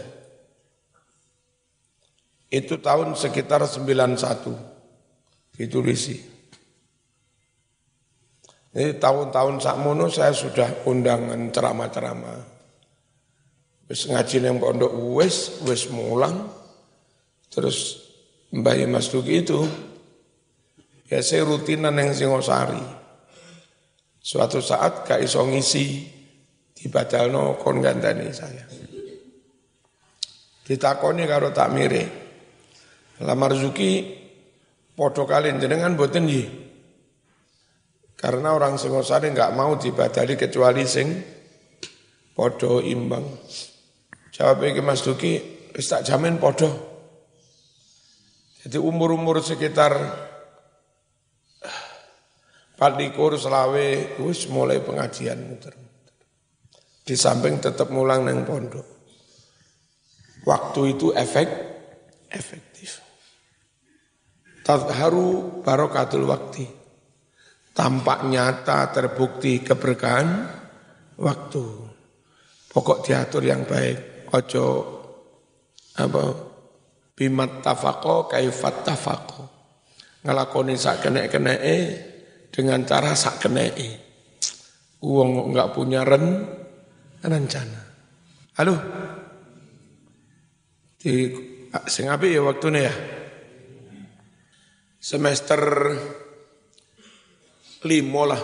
Itu 2.49 2.81
tahun 2.81 3.13
sekitar 3.13 3.61
91 3.61 5.53
ditulisi. 5.53 6.17
Ini 8.73 8.97
tahun-tahun 8.97 9.61
sakmono 9.61 10.09
saya 10.09 10.33
sudah 10.33 10.89
undangan 10.89 11.53
ceramah-ceramah. 11.53 12.41
Wis 13.85 14.09
ngaji 14.09 14.37
yang 14.41 14.57
pondok 14.57 14.93
wis, 15.13 15.61
wis 15.65 15.89
mulang. 15.93 16.58
Terus 17.49 18.09
Mbah 18.49 18.77
Mas 18.89 19.09
Duki 19.13 19.45
itu 19.45 19.61
ya 21.09 21.21
saya 21.21 21.45
rutinan 21.45 21.97
yang 21.97 22.13
Singosari. 22.13 22.81
Suatu 24.19 24.61
saat 24.61 25.05
gak 25.05 25.21
iso 25.25 25.41
ngisi 25.45 26.05
dibadalno 26.73 27.57
kon 27.57 27.81
gandani 27.81 28.29
saya. 28.29 28.65
Ditakoni 30.69 31.25
karo 31.25 31.49
tak 31.49 31.73
mire. 31.73 32.03
Lamar 33.25 33.57
Zuki 33.57 34.05
podo 34.93 35.25
kalian 35.25 35.57
jenengan 35.57 35.97
boten 35.97 36.29
nggih. 36.29 36.47
Karena 38.13 38.53
orang 38.53 38.77
Singosari 38.77 39.31
nggak 39.31 39.55
mau 39.55 39.79
dibadali 39.79 40.37
kecuali 40.37 40.83
sing 40.85 41.07
podo 42.35 42.83
imbang. 42.83 43.25
Jawab 44.35 44.63
iki 44.63 44.79
Mas 44.79 45.03
Duki, 45.03 45.39
tak 45.75 46.07
jamin 46.07 46.39
podo. 46.39 46.88
Jadi 48.59 48.75
umur-umur 48.75 49.39
sekitar 49.39 49.95
Padikur 52.79 53.35
selawe 53.35 54.15
wis 54.23 54.47
mulai 54.47 54.79
pengajian 54.79 55.35
muter. 55.35 55.75
Di 57.03 57.11
samping 57.11 57.59
tetap 57.59 57.91
mulang 57.91 58.23
neng 58.23 58.47
pondok. 58.47 58.87
Waktu 60.47 60.95
itu 60.95 61.11
efek 61.11 61.49
efektif. 62.31 63.03
Tadharu 64.63 65.59
barokatul 65.59 66.23
waktu. 66.23 66.71
Tampak 67.75 68.31
nyata 68.31 68.87
terbukti 68.95 69.59
keberkahan 69.59 70.47
waktu. 71.19 71.63
Pokok 72.71 73.03
diatur 73.03 73.43
yang 73.43 73.67
baik. 73.67 74.31
Ojo 74.31 74.65
apa 75.99 76.48
bimat 77.19 77.59
tafako 77.59 78.31
kaifat 78.31 78.87
tafako. 78.87 79.43
Ngelakoni 80.23 80.79
sak 80.79 81.03
kene-kene 81.03 81.55
dengan 82.47 82.87
cara 82.87 83.11
sak 83.11 83.43
kene. 83.43 83.67
Uang 85.03 85.51
nggak 85.51 85.71
punya 85.75 86.07
ren, 86.07 86.47
rencana. 87.19 87.81
Halo? 88.55 88.75
Di 90.99 91.31
sing 91.87 92.07
api 92.07 92.27
ya 92.35 92.41
waktunya 92.43 92.87
ya. 92.87 92.95
Semester 94.99 95.59
lima 97.87 98.23
lah. 98.27 98.43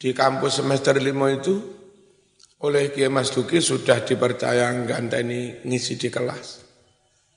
Di 0.00 0.12
kampus 0.12 0.60
semester 0.60 0.96
lima 1.00 1.32
itu 1.32 1.60
oleh 2.64 2.88
Kiai 2.92 3.12
Mas 3.12 3.28
Duki 3.28 3.60
sudah 3.60 4.00
dipercaya 4.04 4.72
ini 4.72 5.60
ngisi 5.68 6.00
di 6.00 6.08
kelas. 6.08 6.63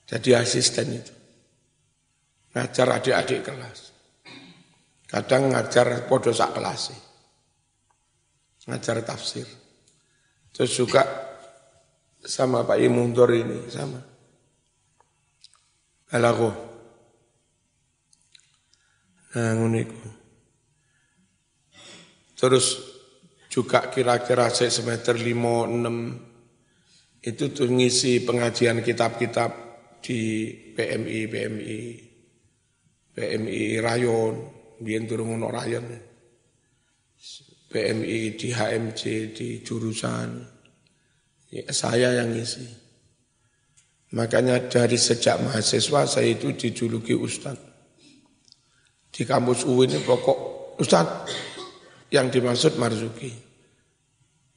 Jadi 0.08 0.32
asisten 0.32 0.88
itu. 0.88 1.12
Ngajar 2.56 2.88
adik-adik 2.96 3.44
kelas. 3.44 3.92
Kadang 5.04 5.52
ngajar 5.52 6.08
podo 6.08 6.32
sak 6.32 6.56
kelas. 6.56 6.96
Ngajar 8.64 9.04
tafsir. 9.04 9.44
Terus 10.52 10.72
juga 10.72 11.04
sama 12.24 12.64
Pak 12.64 12.80
Imundur 12.80 13.28
ini 13.36 13.68
sama. 13.68 14.00
Balago. 16.08 16.50
Nah, 19.36 19.52
nguniku. 19.60 20.08
Terus 22.32 22.80
juga 23.52 23.92
kira-kira 23.92 24.48
semester 24.48 25.12
5 25.12 25.68
6 25.68 27.28
itu 27.28 27.44
tuh 27.52 27.68
ngisi 27.68 28.24
pengajian 28.24 28.80
kitab-kitab 28.80 29.67
di 30.02 30.50
PMI 30.76 31.20
PMI 31.26 31.80
PMI 33.18 33.82
Rayon, 33.82 34.34
biyen 34.78 35.10
turun 35.10 35.42
rayon. 35.50 35.82
PMI 37.68 38.38
di 38.38 38.48
HMC 38.54 39.02
di 39.34 39.48
jurusan 39.60 40.40
ya, 41.50 41.66
saya 41.74 42.14
yang 42.14 42.32
ngisi. 42.32 42.64
Makanya 44.16 44.72
dari 44.72 44.96
sejak 44.96 45.42
mahasiswa 45.44 46.08
saya 46.08 46.32
itu 46.32 46.56
dijuluki 46.56 47.12
Ustadz. 47.12 47.60
Di 49.12 49.26
kampus 49.26 49.68
UIN 49.68 49.98
ini 49.98 50.00
pokok 50.00 50.38
Ustadz 50.80 51.28
yang 52.14 52.32
dimaksud 52.32 52.80
Marzuki. 52.80 53.34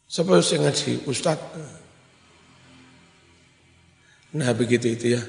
Siapa 0.07 0.39
yang 0.39 0.69
ngaji 0.69 0.91
Ustadz? 1.03 1.80
Nah 4.37 4.51
begitu 4.55 4.87
itu 4.91 5.05
ya. 5.15 5.23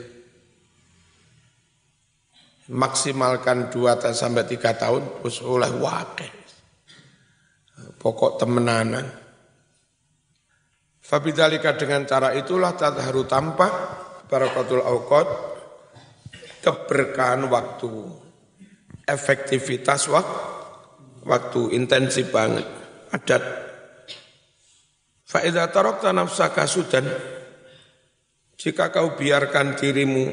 Maksimalkan 2.72 3.74
dua 3.74 3.98
sampai 4.14 4.46
tiga 4.46 4.72
tahun, 4.78 5.22
oleh 5.22 5.72
wakil 5.82 6.42
pokok 8.02 8.42
temenanan. 8.42 9.06
Fabidalika 11.02 11.78
dengan 11.78 12.02
cara 12.02 12.34
itulah 12.34 12.74
tadharu 12.74 13.26
tampak 13.26 13.72
barakatul 14.26 14.82
awqat 14.82 15.28
keberkahan 16.62 17.46
waktu, 17.46 17.90
efektivitas 19.06 20.06
waktu, 20.10 20.42
waktu 21.26 21.60
intensif 21.74 22.30
banget, 22.30 22.64
adat. 23.10 23.42
Fa'idha 25.26 25.68
tarokta 25.74 26.14
nafsaka 26.14 26.64
sudan, 26.70 27.02
jika 28.62 28.94
kau 28.94 29.18
biarkan 29.18 29.74
dirimu 29.74 30.30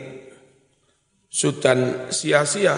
sudan 1.25 2.13
sia-sia, 2.13 2.77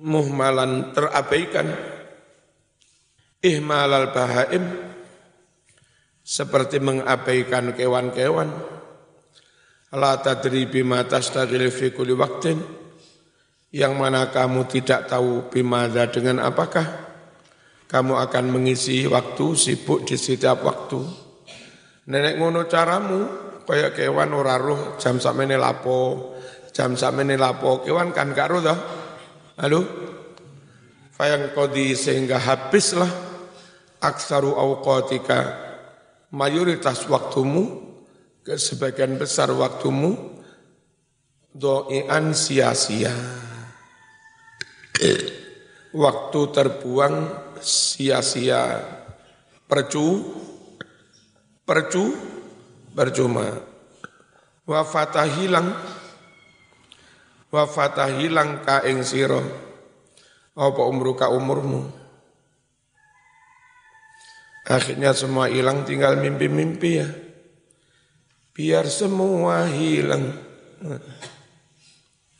muhmalan 0.00 0.96
terabaikan, 0.96 1.76
ihmalal 3.44 4.16
bahaim 4.16 4.64
seperti 6.24 6.80
mengabaikan 6.80 7.76
kewan-kewan 7.76 8.48
la 9.92 10.12
tadri 10.24 10.64
bima 10.64 11.04
tastagil 11.04 11.68
fi 11.68 11.92
kulli 11.92 12.16
waqtin 12.16 12.56
yang 13.76 13.92
mana 13.92 14.32
kamu 14.32 14.64
tidak 14.72 15.04
tahu 15.04 15.52
bimada 15.52 16.08
dengan 16.08 16.40
apakah 16.48 17.12
kamu 17.86 18.24
akan 18.24 18.44
mengisi 18.50 19.04
waktu 19.04 19.46
sibuk 19.52 20.08
di 20.08 20.16
setiap 20.18 20.64
waktu. 20.64 20.98
Nenek 22.10 22.34
ngono 22.40 22.66
caramu 22.66 23.46
kaya 23.66 23.90
kewan 23.90 24.30
ora 24.30 24.54
roh 24.56 24.94
jam 24.96 25.18
sakmene 25.18 25.58
lapo, 25.58 26.32
jam 26.70 26.94
sakmene 26.94 27.34
lapo. 27.34 27.82
Kewan 27.82 28.14
kan 28.14 28.30
gak 28.30 28.48
roh 28.48 28.62
toh. 28.62 28.78
Halo? 29.58 29.80
Fayang 31.10 31.50
kodi 31.50 31.98
sehingga 31.98 32.38
habislah 32.38 33.10
aksaru 33.98 34.54
awqatika. 34.54 35.66
Mayoritas 36.30 37.08
waktumu 37.10 37.82
ke 38.46 38.54
sebagian 38.54 39.18
besar 39.18 39.50
waktumu 39.50 40.14
doian 41.50 42.36
sia-sia. 42.36 43.10
Waktu 45.96 46.40
terbuang 46.52 47.16
sia-sia. 47.64 48.62
Percu? 49.64 50.06
Percu 51.64 52.35
percuma. 52.96 53.44
Wafata 54.64 55.28
hilang. 55.28 55.76
Wafata 57.52 58.08
hilang 58.08 58.64
ka 58.64 58.80
ing 58.88 59.04
sira. 59.04 59.44
Apa 60.56 60.82
umruka 60.88 61.28
umurmu? 61.28 61.84
Akhirnya 64.66 65.14
semua 65.14 65.46
hilang 65.46 65.86
tinggal 65.86 66.18
mimpi-mimpi 66.18 66.90
ya. 66.98 67.06
Biar 68.56 68.88
semua 68.88 69.68
hilang. 69.68 70.32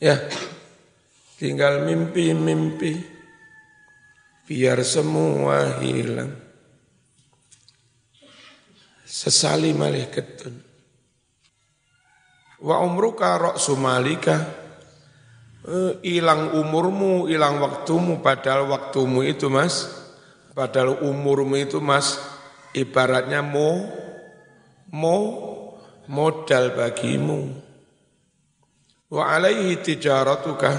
Ya. 0.01 0.27
Tinggal 1.37 1.85
mimpi-mimpi. 1.85 3.05
Biar 4.49 4.81
semua 4.83 5.79
hilang. 5.79 6.46
Sesali 9.17 9.73
malih 9.73 10.13
ketun. 10.13 10.53
Wa 12.61 12.85
umruka 12.85 13.33
rok 13.41 13.57
sumalika. 13.57 14.37
Hilang 16.05 16.53
umurmu, 16.53 17.25
hilang 17.27 17.59
waktumu, 17.59 18.23
padahal 18.23 18.71
waktumu 18.71 19.19
itu 19.25 19.51
mas, 19.51 19.89
padahal 20.55 21.03
umurmu 21.03 21.59
itu 21.59 21.83
mas, 21.83 22.23
ibaratnya 22.71 23.43
mo, 23.43 23.83
mo, 24.95 25.17
modal 26.07 26.71
bagimu. 26.71 27.51
Wa 29.11 29.35
alaihi 29.35 29.75
tijaratuka, 29.83 30.71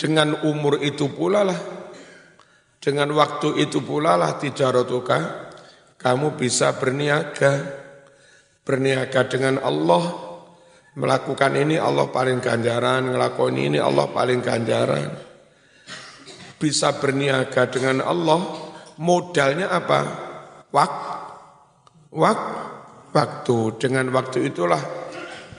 dengan 0.00 0.40
umur 0.48 0.80
itu 0.80 1.12
pula 1.12 1.44
lah, 1.44 1.60
dengan 2.80 3.12
waktu 3.12 3.68
itu 3.68 3.84
pula 3.84 4.16
lah 4.16 4.40
tijaratuka, 4.40 5.49
kamu 6.00 6.40
bisa 6.40 6.80
berniaga, 6.80 7.60
berniaga 8.64 9.28
dengan 9.28 9.60
Allah, 9.60 10.04
melakukan 10.96 11.52
ini 11.60 11.76
Allah 11.76 12.08
paling 12.08 12.40
ganjaran, 12.40 13.12
ngelakuin 13.12 13.56
ini 13.60 13.78
Allah 13.78 14.08
paling 14.08 14.40
ganjaran. 14.40 15.12
Bisa 16.56 16.96
berniaga 16.96 17.68
dengan 17.68 18.00
Allah, 18.00 18.40
modalnya 18.96 19.68
apa? 19.68 20.00
Wak, 20.72 20.94
wak, 22.16 22.40
waktu. 23.12 23.58
Dengan 23.76 24.08
waktu 24.16 24.48
itulah 24.48 24.80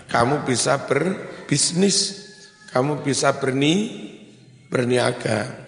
kamu 0.09 0.41
bisa 0.41 0.89
berbisnis, 0.89 1.97
kamu 2.73 3.05
bisa 3.05 3.37
berni, 3.37 4.09
berniaga. 4.73 5.61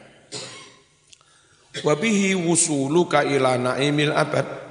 Wabihi 1.82 2.38
wusuluka 2.38 3.26
ila 3.26 3.58
naimil 3.58 4.14
abad. 4.14 4.63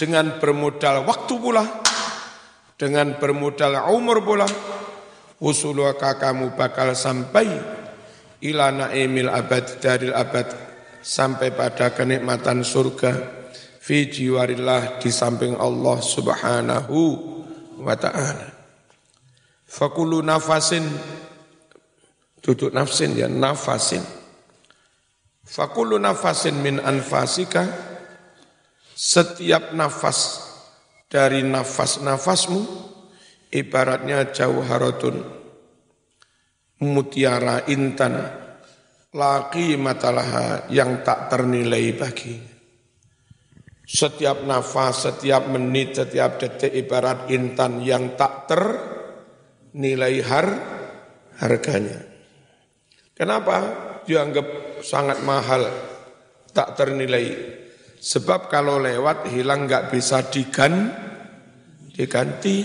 Dengan 0.00 0.40
bermodal 0.40 1.04
waktu 1.04 1.34
pula, 1.36 1.60
dengan 2.80 3.20
bermodal 3.20 3.84
umur 3.92 4.24
pula, 4.24 4.48
wusuluka 5.36 6.16
kamu 6.16 6.56
bakal 6.56 6.96
sampai 6.96 7.44
ila 8.40 8.72
naimil 8.72 9.28
abad 9.28 9.76
dari 9.76 10.08
abad 10.08 10.48
sampai 11.04 11.52
pada 11.52 11.92
kenikmatan 11.92 12.64
surga 12.64 13.12
fi 13.76 14.08
jiwarillah 14.08 14.96
di 14.96 15.12
samping 15.12 15.60
Allah 15.60 16.00
Subhanahu 16.00 16.96
wa 17.84 17.92
taala. 17.92 18.56
Fakulu 19.68 20.24
nafasin 20.24 20.88
Duduk 22.40 22.72
nafsin 22.72 23.12
ya, 23.16 23.28
nafasin. 23.28 24.00
Fakulu 25.44 26.00
nafasin 26.00 26.56
min 26.64 26.80
anfasika, 26.80 27.68
setiap 29.00 29.72
nafas 29.72 30.44
dari 31.08 31.40
nafas-nafasmu, 31.40 32.60
ibaratnya 33.48 34.28
jauharatun, 34.28 35.24
mutiara 36.84 37.64
intan, 37.72 38.20
laki 39.16 39.80
matalaha 39.80 40.68
yang 40.68 41.00
tak 41.00 41.32
ternilai 41.32 41.96
bagi. 41.96 42.36
Setiap 43.88 44.44
nafas, 44.44 45.08
setiap 45.08 45.48
menit, 45.48 45.96
setiap 45.96 46.36
detik 46.36 46.70
ibarat 46.70 47.26
intan 47.32 47.80
yang 47.80 48.14
tak 48.20 48.52
ternilai 48.52 50.16
har, 50.28 50.46
harganya. 51.40 52.04
Kenapa 53.16 53.56
dianggap 54.04 54.78
sangat 54.84 55.24
mahal, 55.24 55.66
tak 56.52 56.78
ternilai? 56.78 57.59
Sebab 58.00 58.48
kalau 58.48 58.80
lewat 58.80 59.28
hilang 59.28 59.68
nggak 59.68 59.92
bisa 59.92 60.24
digan, 60.32 60.88
diganti. 61.92 62.64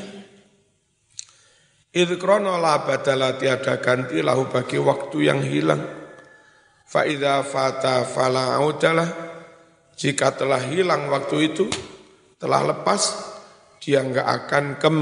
Idkrono 1.92 2.56
la 2.56 2.80
badala 2.84 3.36
tiada 3.36 3.84
ganti 3.84 4.24
lahu 4.24 4.48
bagi 4.48 4.80
waktu 4.80 5.18
yang 5.28 5.44
hilang. 5.44 5.84
Fa'idha 6.88 7.44
fata 7.44 8.08
fala 8.08 8.56
audalah. 8.56 9.12
Jika 9.96 10.36
telah 10.36 10.60
hilang 10.60 11.08
waktu 11.12 11.52
itu, 11.52 11.68
telah 12.40 12.68
lepas, 12.72 13.04
dia 13.80 14.04
nggak 14.04 14.28
akan 14.28 14.66
kem, 14.80 14.98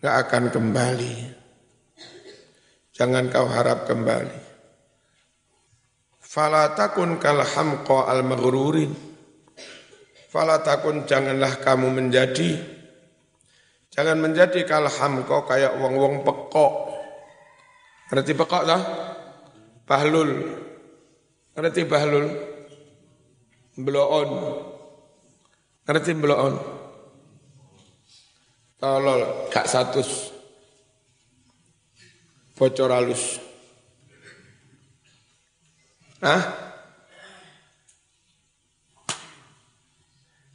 nggak 0.00 0.16
akan 0.28 0.44
kembali. 0.52 1.16
Jangan 2.92 3.32
kau 3.32 3.48
harap 3.48 3.88
kembali. 3.88 4.51
Fala 6.32 6.72
takun 6.72 7.20
kal 7.20 7.44
hamqa 7.44 8.08
al 8.08 8.24
maghrurin. 8.24 8.88
Fala 10.32 10.64
takun 10.64 11.04
janganlah 11.04 11.60
kamu 11.60 11.92
menjadi 11.92 12.56
jangan 13.92 14.16
menjadi 14.16 14.64
kal 14.64 14.88
hamqa 14.88 15.44
kayak 15.44 15.76
wong-wong 15.76 16.24
pekok. 16.24 16.72
Ngerti 18.08 18.32
pekok 18.32 18.64
tak? 18.64 18.82
Bahlul. 19.84 20.56
Ngerti 21.52 21.84
bahlul? 21.84 22.26
Bloon. 23.76 24.30
Ngerti 25.84 26.12
bloon? 26.16 26.54
Tolol, 28.80 29.52
gak 29.52 29.68
satus 29.68 30.32
bocor 32.56 32.88
halus. 32.88 33.51
Hah? 36.22 36.42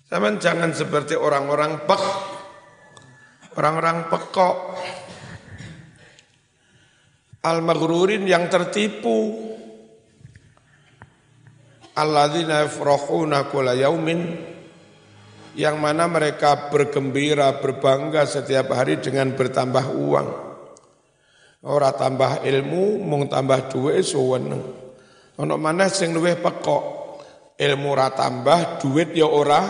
Sama 0.08 0.40
jangan 0.40 0.72
seperti 0.72 1.20
orang-orang 1.20 1.84
pek, 1.84 2.04
orang-orang 3.60 4.08
pekok, 4.08 4.56
al-maghrurin 7.44 8.24
yang 8.24 8.48
tertipu, 8.48 9.36
alladzina 12.00 12.64
yafrahuna 12.64 13.52
kula 13.52 13.76
yaumin, 13.76 14.40
yang 15.60 15.84
mana 15.84 16.08
mereka 16.08 16.72
bergembira, 16.72 17.60
berbangga 17.60 18.24
setiap 18.24 18.72
hari 18.72 19.04
dengan 19.04 19.36
bertambah 19.36 19.92
uang. 19.92 20.28
Ora 21.68 21.92
tambah 21.92 22.48
ilmu, 22.48 23.04
mung 23.04 23.28
tambah 23.28 23.68
duit 23.68 24.08
suweneng. 24.08 24.87
Ono 25.38 25.56
mana 25.62 25.86
sing 25.90 26.18
luwih 26.18 26.42
pekok. 26.42 26.84
Ilmu 27.58 27.88
ora 27.94 28.14
tambah, 28.14 28.82
duit 28.82 29.18
ya 29.18 29.26
ora 29.26 29.62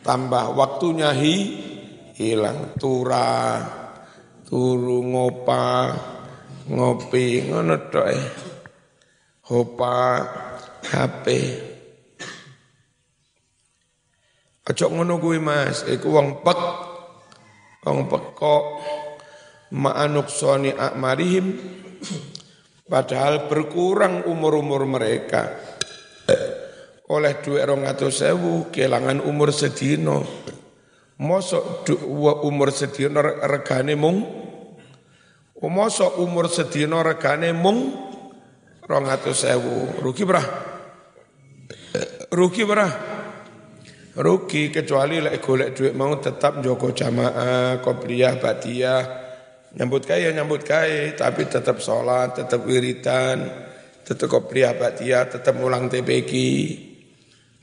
tambah. 0.00 0.52
Waktunya 0.56 1.12
hi 1.12 1.34
hilang. 2.16 2.76
Tura, 2.76 3.60
turu 4.44 5.04
ngopa, 5.04 5.92
ngopi, 6.68 7.48
ngono 7.48 7.76
tok 7.92 8.06
e. 8.08 8.20
Hopa, 9.46 9.96
HP. 10.88 11.26
Ojo 14.66 14.86
ngono 14.90 15.22
kuwi 15.22 15.38
Mas, 15.38 15.86
iku 15.86 16.10
wong 16.10 16.42
pek. 16.42 16.60
Wong 17.86 18.10
pekok 18.10 18.64
ma'anuksoni 19.70 20.74
akmarihim 20.74 21.46
padahal 22.86 23.50
berkurang 23.50 24.24
umur-umur 24.26 24.86
mereka. 24.86 25.52
Oleh 27.06 27.38
duit 27.38 27.62
rong 27.62 27.86
atau 27.86 28.10
sewu 28.10 28.70
kelangan 28.74 29.22
umur 29.22 29.54
sedino 29.54 30.26
mosok 31.20 31.88
umur 32.44 32.72
sedino 32.72 33.20
regane 33.24 33.96
mung? 33.96 34.18
Mosok 35.56 36.22
umur 36.22 36.46
sedino 36.52 37.00
regane 37.00 37.50
mung? 37.56 37.78
Rong 38.86 39.06
atau 39.10 39.34
sewu 39.34 39.98
rugi 39.98 40.22
berah? 40.22 40.46
Rugi 42.30 42.62
berah? 42.62 42.92
Rugi 44.16 44.72
kecuali 44.72 45.20
lek 45.20 45.44
golek 45.44 45.76
duit 45.76 45.92
mau 45.92 46.16
tetap 46.16 46.64
joko 46.64 46.94
jamaah 46.94 47.84
kopiah 47.84 48.40
batiyah 48.40 49.25
Nyambut 49.76 50.08
kaya 50.08 50.32
nyambut 50.32 50.64
kaya, 50.64 51.12
tapi 51.12 51.44
tetap 51.44 51.84
sholat, 51.84 52.32
tetap 52.32 52.64
wiritan, 52.64 53.44
tetap 54.08 54.24
kopiah 54.32 54.72
batia, 54.72 55.28
tetap 55.28 55.52
ulang 55.60 55.92
TPQ. 55.92 56.32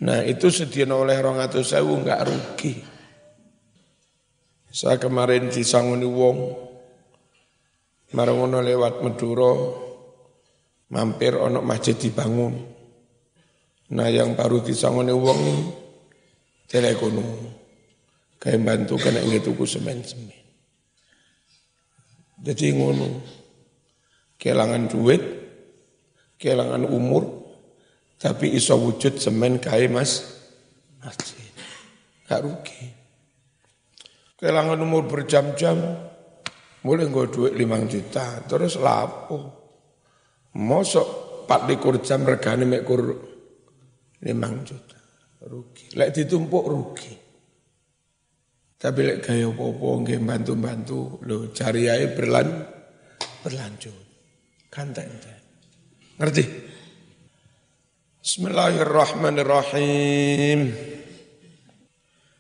Nah 0.05 0.21
itu 0.21 0.53
sedian 0.53 0.93
oleh 0.93 1.17
orang 1.17 1.41
atau 1.41 1.65
sewu 1.65 2.05
nggak 2.05 2.21
rugi. 2.29 2.73
Saya 4.69 5.01
kemarin 5.01 5.49
disanguni 5.49 6.05
wong, 6.05 6.37
marangono 8.13 8.61
lewat 8.61 9.01
Madura, 9.01 9.53
mampir 10.93 11.33
ono 11.33 11.65
masjid 11.65 11.97
dibangun. 11.97 12.53
Nah 13.93 14.09
yang 14.13 14.37
baru 14.37 14.61
disanguni 14.61 15.13
wong 15.13 15.41
telekono, 16.69 17.25
kayak 18.37 18.61
bantu 18.61 19.01
kena 19.01 19.21
tuku 19.41 19.65
semen-semen. 19.65 20.42
Jadi 22.43 22.75
ngono. 22.75 23.07
Kelangan 24.35 24.91
duit, 24.91 25.23
kelangan 26.35 26.83
umur, 26.83 27.23
tapi 28.19 28.51
iso 28.51 28.75
wujud 28.75 29.15
semen 29.15 29.63
kae 29.63 29.87
mas 29.87 30.19
masjid. 30.99 31.47
Gak 32.27 32.43
rugi. 32.43 32.83
Kelangan 34.35 34.83
umur 34.83 35.07
berjam-jam, 35.07 35.79
mulai 36.83 37.07
nggak 37.07 37.31
duit 37.31 37.55
limang 37.55 37.87
juta, 37.87 38.43
terus 38.43 38.75
lapo. 38.75 39.63
Mosok 40.59 41.07
pak 41.47 41.63
likur 41.71 42.03
jam 42.03 42.27
regane 42.27 42.67
mekur 42.67 43.15
limang 44.19 44.67
juta. 44.67 44.99
Rugi. 45.47 45.95
Lek 45.95 46.11
ditumpuk 46.11 46.67
rugi. 46.67 47.22
Tapi 48.83 48.99
lek 48.99 49.23
gaya 49.23 49.47
popo 49.47 50.03
nggih 50.03 50.19
bantu-bantu 50.19 51.23
lho 51.23 51.55
cari 51.55 51.87
ae 51.87 52.11
berlan 52.11 52.67
berlanjut. 53.39 53.95
Kanten. 54.67 55.07
Ngerti? 56.19 56.43
Bismillahirrahmanirrahim. 58.19 60.67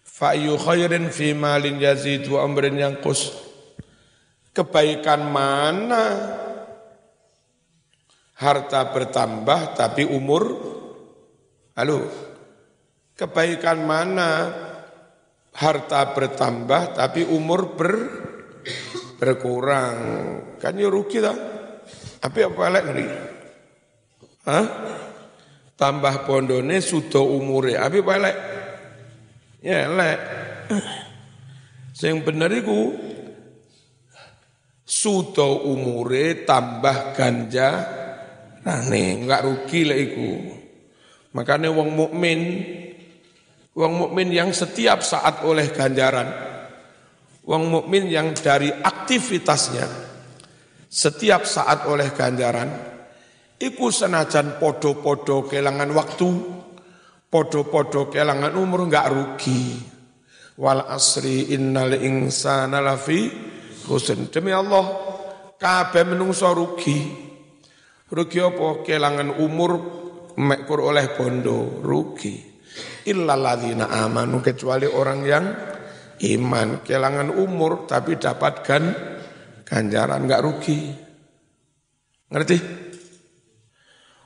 Fa'yu 0.03 0.59
khairin 0.59 1.07
fi 1.15 1.31
malin 1.31 1.79
yazid 1.79 2.27
wa 2.27 2.43
amrin 2.43 2.75
kus. 2.99 3.31
Kebaikan 4.51 5.31
mana 5.31 6.03
harta 8.35 8.91
bertambah 8.91 9.79
tapi 9.79 10.11
umur 10.11 10.43
Halo. 11.79 12.03
Kebaikan 13.15 13.87
mana 13.87 14.72
harta 15.53 16.13
bertambah 16.13 16.97
tapi 16.97 17.25
umur 17.29 17.77
ber, 17.77 17.93
berkurang. 19.21 19.97
Kan 20.57 20.77
ya 20.77 20.89
rugi 20.89 21.21
tak? 21.21 21.37
Tapi 22.23 22.39
apa 22.41 22.59
elek 22.71 22.83
ngeri? 22.87 23.07
Hah? 24.47 24.65
Tambah 25.73 26.23
pondone 26.23 26.79
sudah 26.79 27.23
umure. 27.23 27.75
Tapi 27.75 27.97
apa 28.01 28.11
elek? 28.17 28.37
Ya 29.63 29.77
elek. 29.87 30.19
Yang 32.03 32.19
benar 32.27 32.51
itu 32.51 32.79
sudah 34.83 35.63
umure 35.63 36.43
tambah 36.43 37.15
ganja 37.15 37.69
nih 38.63 39.23
enggak 39.23 39.43
rugi 39.43 39.81
lah 39.87 39.99
iku. 39.99 40.31
Makanya 41.35 41.71
wong 41.71 41.95
mukmin 41.95 42.39
Wong 43.73 43.93
mukmin 43.97 44.29
yang 44.29 44.53
setiap 44.53 45.01
saat 45.01 45.41
oleh 45.41 45.73
ganjaran. 45.73 46.29
Wong 47.41 47.73
mukmin 47.73 48.05
yang 48.05 48.37
dari 48.37 48.69
aktivitasnya 48.69 49.89
setiap 50.85 51.49
saat 51.49 51.89
oleh 51.89 52.13
ganjaran. 52.13 52.69
Iku 53.57 53.89
senajan 53.89 54.61
podo-podo 54.61 55.49
kelangan 55.49 55.89
waktu, 55.89 56.29
podo-podo 57.33 58.13
kelangan 58.13 58.53
umur 58.53 58.85
enggak 58.85 59.09
rugi. 59.09 59.81
Wal 60.53 60.85
asri 60.93 61.49
innal 61.57 61.97
insana 61.97 62.77
lafi 62.77 63.25
khusn. 63.89 64.29
Demi 64.29 64.53
Allah, 64.53 64.85
kabeh 65.57 66.13
menungso 66.13 66.45
rugi. 66.53 67.09
Rugi 68.05 68.37
apa? 68.37 68.85
Kelangan 68.85 69.41
umur 69.41 69.71
mekur 70.37 70.93
oleh 70.93 71.09
bondo, 71.17 71.81
rugi 71.81 72.52
illalladzina 73.07 73.89
amanu 73.89 74.39
kecuali 74.39 74.87
orang 74.87 75.19
yang 75.23 75.45
iman. 76.23 76.85
Kelangan 76.85 77.29
umur 77.33 77.85
tapi 77.89 78.15
dapatkan 78.15 78.83
ganjaran 79.67 80.23
enggak 80.23 80.43
rugi. 80.43 80.79
Ngerti? 82.33 82.57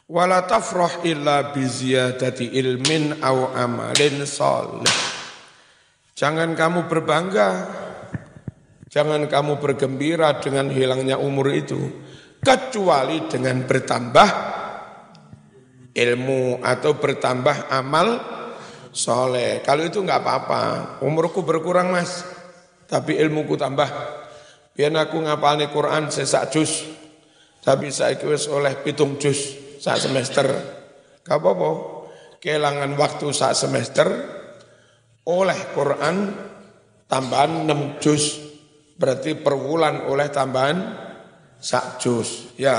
Wala 0.07 0.47
tafrah 0.47 1.03
illa 1.03 1.51
bi 1.51 1.67
ziyadati 1.67 2.55
ilmin 2.55 3.19
aw 3.19 3.51
amalin 3.51 4.23
salih. 4.23 4.87
Jangan 6.15 6.55
kamu 6.55 6.87
berbangga. 6.87 7.49
Jangan 8.87 9.27
kamu 9.27 9.59
bergembira 9.59 10.39
dengan 10.39 10.71
hilangnya 10.71 11.19
umur 11.19 11.51
itu. 11.51 11.77
Kecuali 12.39 13.27
dengan 13.27 13.67
bertambah 13.67 14.56
ilmu 15.97 16.61
atau 16.61 16.93
bertambah 16.93 17.73
amal 17.73 18.21
soleh. 18.93 19.65
Kalau 19.65 19.81
itu 19.81 20.05
nggak 20.05 20.21
apa-apa. 20.21 20.61
Umurku 21.01 21.41
berkurang 21.41 21.89
mas, 21.89 22.21
tapi 22.85 23.17
ilmuku 23.17 23.57
tambah. 23.57 23.89
Biar 24.77 24.93
aku 24.93 25.25
ngapalni 25.25 25.73
Quran 25.73 26.13
sesak 26.13 26.53
jus, 26.53 26.85
tapi 27.65 27.89
saya 27.89 28.13
wis 28.29 28.45
oleh 28.45 28.77
pitung 28.85 29.17
jus 29.17 29.57
sak 29.81 29.97
semester. 29.97 30.45
Gak 31.25 31.37
apa-apa. 31.41 31.69
Kelangan 32.37 32.93
waktu 32.93 33.33
sak 33.33 33.57
semester, 33.57 34.05
oleh 35.25 35.59
Quran 35.73 36.29
tambahan 37.09 37.65
6 37.65 37.97
jus. 37.97 38.23
Berarti 38.97 39.33
per 39.33 39.57
bulan 39.57 40.05
oleh 40.05 40.29
tambahan 40.29 40.77
sak 41.57 41.97
jus. 41.97 42.53
Ya, 42.61 42.77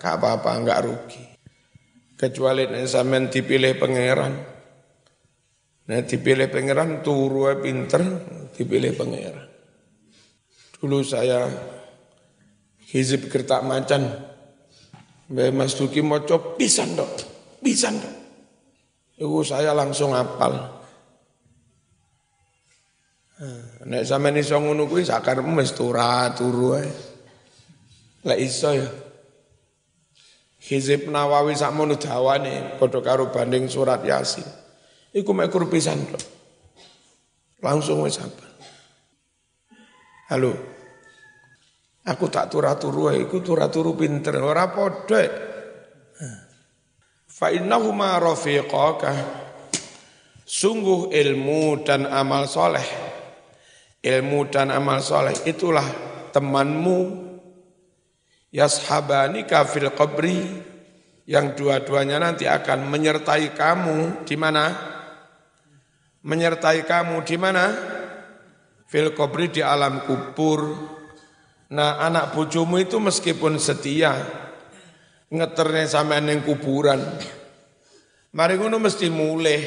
gak 0.00 0.16
apa-apa, 0.16 0.50
nggak 0.64 0.80
rugi. 0.88 1.25
Kecuali 2.16 2.64
sampean 2.88 3.28
dipilih 3.28 3.76
pangeran. 3.76 4.34
Nah 5.86 6.00
dipilih 6.02 6.48
pangeran 6.48 7.04
turu 7.04 7.46
pinter, 7.60 8.02
dipilih 8.56 8.96
pangeran. 8.96 9.46
Dulu 10.80 11.04
saya 11.04 11.44
hizib 12.88 13.28
kertak 13.28 13.62
macan, 13.68 14.08
Mbak 15.28 15.48
Mas 15.52 15.76
Duki 15.76 16.00
coba 16.00 16.56
pisan 16.56 16.96
dok, 16.96 17.12
pisan 17.60 18.00
dok. 18.00 18.14
Itu 19.16 19.40
saya 19.44 19.76
langsung 19.76 20.16
apal. 20.16 20.76
Nek 23.84 24.08
sampeyan 24.08 24.40
iso 24.40 24.56
ngono 24.56 24.88
kuwi 24.88 25.04
sakarepmu 25.04 25.60
wis 25.60 25.76
turu 25.76 26.80
ae. 26.80 26.88
Lek 28.24 28.40
iso 28.40 28.72
ya. 28.72 28.88
Hizib 30.66 31.06
Nawawi 31.06 31.54
sakmono 31.54 31.94
dawane 31.94 32.74
padha 32.74 32.98
karo 32.98 33.30
banding 33.30 33.70
surat 33.70 34.02
Yasin. 34.02 34.42
Iku 35.14 35.30
mekur 35.30 35.70
pisan 35.70 36.02
kok. 36.10 36.18
Langsung 37.62 38.02
wis 38.02 38.18
apa? 38.18 38.46
Halo. 40.34 40.52
Aku 42.06 42.26
tak 42.30 42.50
turu-turu 42.50 43.14
iku 43.14 43.42
turu-turu 43.42 43.94
pinter 43.94 44.42
ora 44.42 44.66
padha. 44.74 45.22
Fa 47.30 47.54
innahuma 47.54 48.18
rafiqaka. 48.18 49.14
Sungguh 50.46 51.14
ilmu 51.14 51.86
dan 51.86 52.10
amal 52.10 52.50
soleh. 52.50 52.86
Ilmu 54.02 54.50
dan 54.50 54.74
amal 54.74 54.98
soleh 55.02 55.34
itulah 55.46 55.86
temanmu 56.30 57.25
yashabani 58.52 59.46
kafil 59.46 59.90
qabri 59.94 60.62
yang 61.26 61.58
dua-duanya 61.58 62.22
nanti 62.22 62.46
akan 62.46 62.86
menyertai 62.86 63.54
kamu 63.54 64.26
di 64.26 64.36
mana? 64.38 64.94
menyertai 66.26 66.82
kamu 66.82 67.22
di 67.22 67.36
mana? 67.38 67.64
Fil 68.90 69.14
kubri 69.14 69.50
di 69.50 69.62
alam 69.62 70.02
kubur. 70.02 70.74
Nah 71.70 72.02
anak 72.02 72.34
bojomu 72.34 72.78
itu 72.78 72.98
meskipun 73.02 73.58
setia, 73.58 74.14
ngeternya 75.30 75.90
sama 75.90 76.22
yang 76.22 76.42
kuburan, 76.46 77.02
mari 78.30 78.54
ngono 78.54 78.78
mesti 78.78 79.10
mulai. 79.10 79.58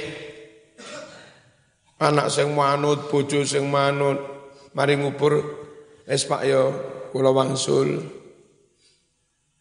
Anak 2.00 2.32
sing 2.32 2.56
manut, 2.56 3.12
bojo 3.12 3.44
sing 3.44 3.68
manut, 3.68 4.24
mari 4.72 4.96
ngubur, 4.96 5.36
es 6.08 6.24
pak 6.24 6.48
yo, 6.48 6.72
kula 7.12 7.36
wangsul. 7.36 8.19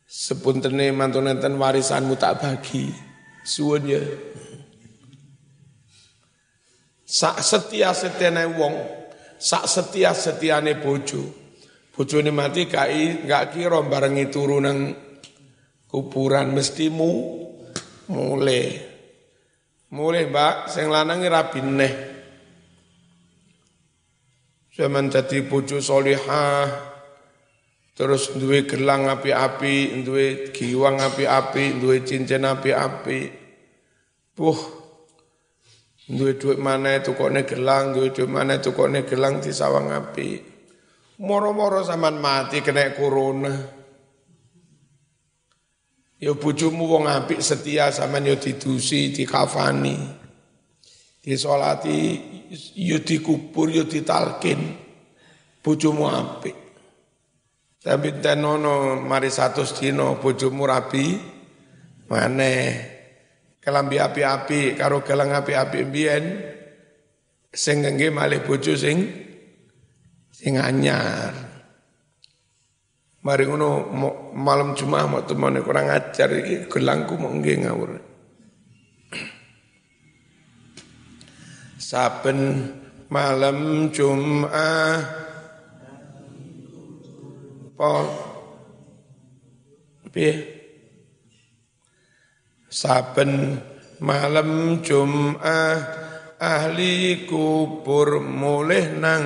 Sepuntene 0.09 0.89
mantunenten 0.97 1.61
warisanmu 1.61 2.17
tak 2.17 2.41
bagi. 2.41 2.89
Suwun 3.45 3.85
ya. 3.85 4.01
Sak 7.05 7.45
setia 7.45 7.93
setiane 7.93 8.49
wong, 8.57 8.73
sak 9.37 9.69
setia 9.69 10.17
setiane 10.17 10.81
bojo. 10.81 11.21
Bojone 11.93 12.33
mati 12.33 12.65
kai 12.65 13.27
gak 13.29 13.53
kira 13.53 13.85
barengi 13.85 14.33
turu 14.33 14.65
nang 14.65 14.97
kuburan 15.89 16.57
mesti 16.57 16.89
mu 16.89 17.11
mulai. 18.09 18.81
Mulai 19.93 20.29
mbak, 20.29 20.73
sing 20.73 20.89
lanang 20.89 21.25
rabi 21.29 21.61
neh. 21.65 21.95
Zaman 24.73 25.11
jadi 25.11 25.43
bojo 25.49 25.81
solihah, 25.81 26.88
terus 27.99 28.31
duwe 28.39 28.63
gelang 28.63 29.11
api-api, 29.11 30.07
duwe 30.07 30.55
giwang 30.55 31.03
api-api, 31.03 31.83
duwe 31.83 32.07
cincin 32.07 32.47
api-api. 32.47 33.21
Puh, 34.39 34.79
Duwe 36.09 36.41
duit 36.41 36.57
mana 36.57 37.05
tukokne 37.05 37.45
gelang, 37.45 37.93
duwe 37.93 38.09
duit 38.09 38.33
mana 38.33 38.57
tukokne 38.57 39.05
gelang 39.05 39.45
di 39.45 39.53
sawang 39.53 39.93
api. 39.93 40.41
Moro-moro 41.21 41.85
zaman 41.85 42.17
mati 42.17 42.65
kena 42.65 42.97
corona. 42.97 43.53
Ya 46.17 46.33
bojomu 46.33 46.89
wong 46.89 47.05
apik 47.05 47.45
setia 47.45 47.93
sama 47.93 48.25
yo 48.25 48.41
didusi, 48.41 49.13
dikafani. 49.13 50.17
Disolati, 51.21 52.01
yo 52.81 53.05
dikubur, 53.05 53.69
yo 53.69 53.85
ditalkin. 53.85 54.81
Bojomu 55.61 56.09
apik. 56.09 56.68
Tapi 57.89 58.21
tenono 58.21 59.01
mari 59.01 59.33
satu 59.33 59.65
dino 59.65 60.21
bojomu 60.21 60.69
rapi, 60.69 61.07
maneh 62.13 62.61
kelambi 63.65 63.97
api-api 63.97 64.77
karo 64.77 65.01
kelang 65.01 65.33
api-api 65.33 65.89
mbiyen 65.89 66.25
sing 67.49 67.81
ngengge 67.81 68.13
malih 68.13 68.45
bojo 68.45 68.77
sing 68.77 69.09
sing 70.29 70.61
anyar. 70.61 71.33
Mari 73.25 73.45
ngono 73.49 73.89
malam 74.37 74.77
Jumat 74.77 75.09
mau 75.09 75.25
temane 75.25 75.65
kurang 75.65 75.89
ajar 75.89 76.29
iki 76.37 76.69
gelangku 76.69 77.17
mau 77.17 77.33
nggih 77.33 77.57
ngawur. 77.65 77.91
Saben 81.81 82.69
malam 83.09 83.89
Jumat 83.97 85.28
po 87.79 88.03
piye? 90.11 90.35
Saben 92.67 93.63
malam 94.03 94.83
Jumat 94.83 95.87
ahli 96.43 97.25
kubur 97.31 98.19
mulih 98.19 98.99
nang 98.99 99.25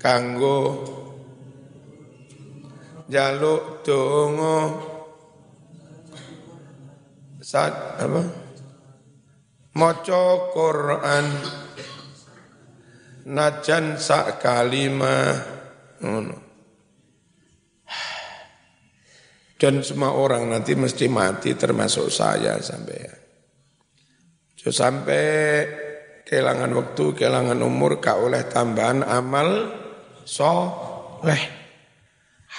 kanggo 0.00 0.82
jaluk 3.12 3.84
donga. 3.84 4.58
Saat 7.46 8.02
apa? 8.02 8.22
Maca 9.78 10.24
Quran 10.50 11.26
najan 13.26 13.98
sak 13.98 14.38
kalimah 14.38 15.34
ngono 15.98 16.46
Dan 19.56 19.80
semua 19.80 20.12
orang 20.12 20.52
nanti 20.52 20.76
mesti 20.76 21.08
mati 21.08 21.56
termasuk 21.56 22.12
saya 22.12 22.60
sampai 22.60 22.96
ya. 23.00 23.14
So, 24.52 24.68
sampai 24.68 25.24
kehilangan 26.28 26.76
waktu, 26.76 27.16
kehilangan 27.16 27.64
umur, 27.64 27.96
kau 27.96 28.28
oleh 28.28 28.44
tambahan 28.44 29.00
amal 29.00 29.72
soleh. 30.28 31.40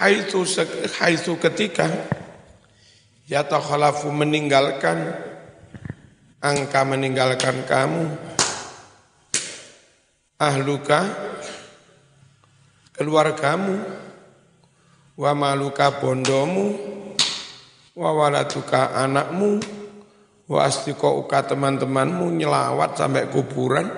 Haitu, 0.01 0.41
haitu 0.97 1.37
ketika 1.37 1.85
ya 3.29 3.45
takhalafu 3.45 4.09
meninggalkan 4.09 5.13
angka 6.41 6.81
meninggalkan 6.81 7.61
kamu 7.69 8.13
ahluka 10.37 11.01
keluargamu. 12.93 13.81
Wa 15.17 15.33
maluka 15.33 15.97
bondomu. 15.97 16.77
Wa 17.97 18.09
waladuka 18.13 18.93
anakmu. 18.93 19.61
Wa 20.47 20.69
uka 21.17 21.39
teman-temanmu 21.43 22.31
nyelawat 22.37 22.95
sampai 22.95 23.27
kuburan. 23.27 23.89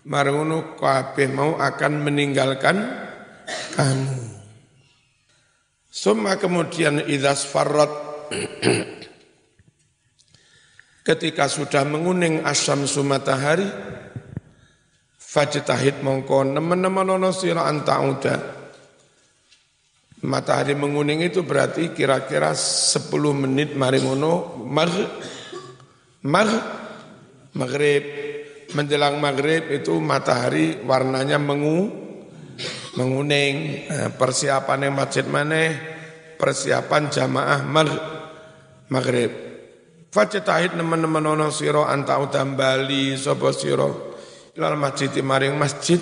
Marunu 0.00 0.80
kabeh 0.80 1.28
mau 1.28 1.60
akan 1.60 1.92
meninggalkan 2.00 2.76
kamu. 3.76 4.16
Summa 5.90 6.38
kemudian 6.40 7.04
idas 7.04 7.44
farrat. 7.44 7.90
Ketika 11.08 11.50
sudah 11.50 11.82
menguning 11.82 12.46
asam 12.46 12.86
sumatahari 12.86 13.66
fajtahid 15.30 16.02
mongko 16.02 16.42
nemen-nemen 16.42 17.06
ono 17.14 17.30
sira 17.30 17.70
anta 17.70 18.02
udah 18.02 18.60
Matahari 20.20 20.76
menguning 20.76 21.24
itu 21.24 21.40
berarti 21.40 21.96
kira-kira 21.96 22.52
10 22.52 23.08
menit 23.32 23.72
mari 23.72 24.04
ngono 24.04 24.60
mag 24.68 24.92
mag 26.20 26.50
maghrib. 27.56 28.04
Menjelang 28.76 29.16
maghrib 29.16 29.64
itu 29.72 29.96
matahari 29.96 30.76
warnanya 30.84 31.40
mengu 31.40 31.88
menguning. 33.00 33.88
Nah, 33.88 34.12
persiapan 34.12 34.92
yang 34.92 34.94
masjid 35.00 35.24
mana 35.24 35.72
persiapan 36.36 37.08
jamaah 37.08 37.64
mag 37.64 37.88
maghrib. 38.92 39.32
Fajtahid 40.12 40.76
nemen-nemen 40.76 41.32
ono 41.32 41.48
siro 41.48 41.88
anta 41.88 42.20
utam 42.20 42.60
bali 42.60 43.16
sapa 43.16 43.56
sira 43.56 44.09
ilal 44.56 44.78
masjid 44.78 45.12
maring 45.22 45.54
masjid 45.54 46.00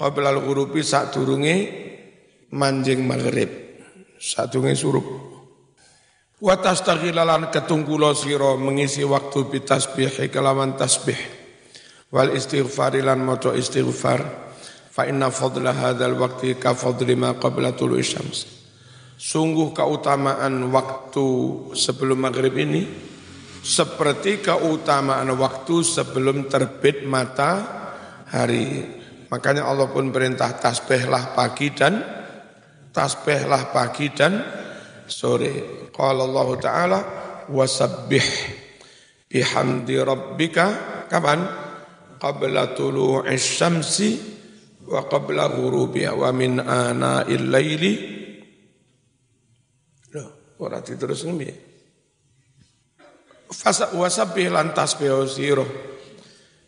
qabla 0.00 0.32
al-ghurubi 0.32 0.80
sak 0.80 1.12
durunge 1.12 1.84
manjing 2.54 3.04
maghrib. 3.04 3.50
Sadunge 4.16 4.72
surup. 4.72 5.04
Wa 6.40 6.56
tastaghilalan 6.60 7.52
ketunggulo 7.52 8.12
sira 8.16 8.56
mengisi 8.56 9.04
waktu 9.04 9.48
bitasbih 9.48 10.28
kelawan 10.32 10.76
tasbih. 10.76 11.16
Wal 12.08 12.32
istighfar 12.32 12.94
lan 13.00 13.20
maca 13.20 13.52
istighfar. 13.52 14.22
Fa 14.94 15.10
inna 15.10 15.28
fadla 15.34 15.74
hadzal 15.74 16.14
waqti 16.14 16.54
ka 16.54 16.72
fadli 16.72 17.18
ma 17.18 17.34
qabla 17.34 17.74
tulu'i 17.74 18.06
syams. 18.06 18.46
Sungguh 19.18 19.74
keutamaan 19.74 20.70
waktu 20.70 21.26
sebelum 21.74 22.22
maghrib 22.22 22.54
ini 22.54 23.13
seperti 23.64 24.44
keutamaan 24.44 25.32
waktu 25.40 25.80
sebelum 25.80 26.52
terbit 26.52 27.08
matahari 27.08 28.84
makanya 29.32 29.64
Allah 29.64 29.88
pun 29.88 30.12
perintah 30.12 30.52
tasbihlah 30.60 31.32
pagi 31.32 31.72
dan 31.72 31.96
tasbihlah 32.92 33.72
pagi 33.72 34.12
dan 34.12 34.32
sore. 35.08 35.88
Qala 35.90 36.28
Allah 36.28 36.48
Ta'ala 36.60 37.00
wasabbih 37.48 38.28
bihamdi 39.26 39.96
rabbika 39.98 40.66
kapan? 41.08 41.64
Qabla 42.20 42.72
tulu'i 42.72 43.36
syamsi 43.36 44.16
wa 44.88 45.04
qabla 45.04 45.52
ghurubiha 45.52 46.16
wa 46.16 46.32
min 46.32 46.56
ana'il 46.56 47.52
laili 47.52 47.94
Loh, 50.14 50.56
ora 50.62 50.80
diterus 50.80 51.26
ngembi. 51.26 51.73
Fasa 53.54 53.94
wasabbih 53.94 54.50
lan 54.50 54.74
tasbih 54.74 55.22
sira 55.30 55.62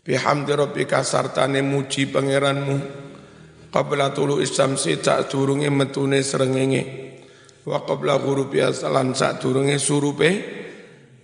bihamdi 0.07 0.55
rabbika 0.55 1.03
sartane 1.03 1.59
muji 1.59 2.07
pangeranmu. 2.07 3.03
Qabla 3.67 4.15
tulu 4.15 4.39
isyamsi 4.39 5.03
tak 5.03 5.27
durunge 5.27 5.67
metune 5.67 6.23
srengenge. 6.23 6.83
Wa 7.67 7.83
qabla 7.83 8.15
ghurubi 8.23 8.63
asalan 8.63 9.11
sak 9.11 9.43
durunge 9.43 9.75
surupe 9.75 10.29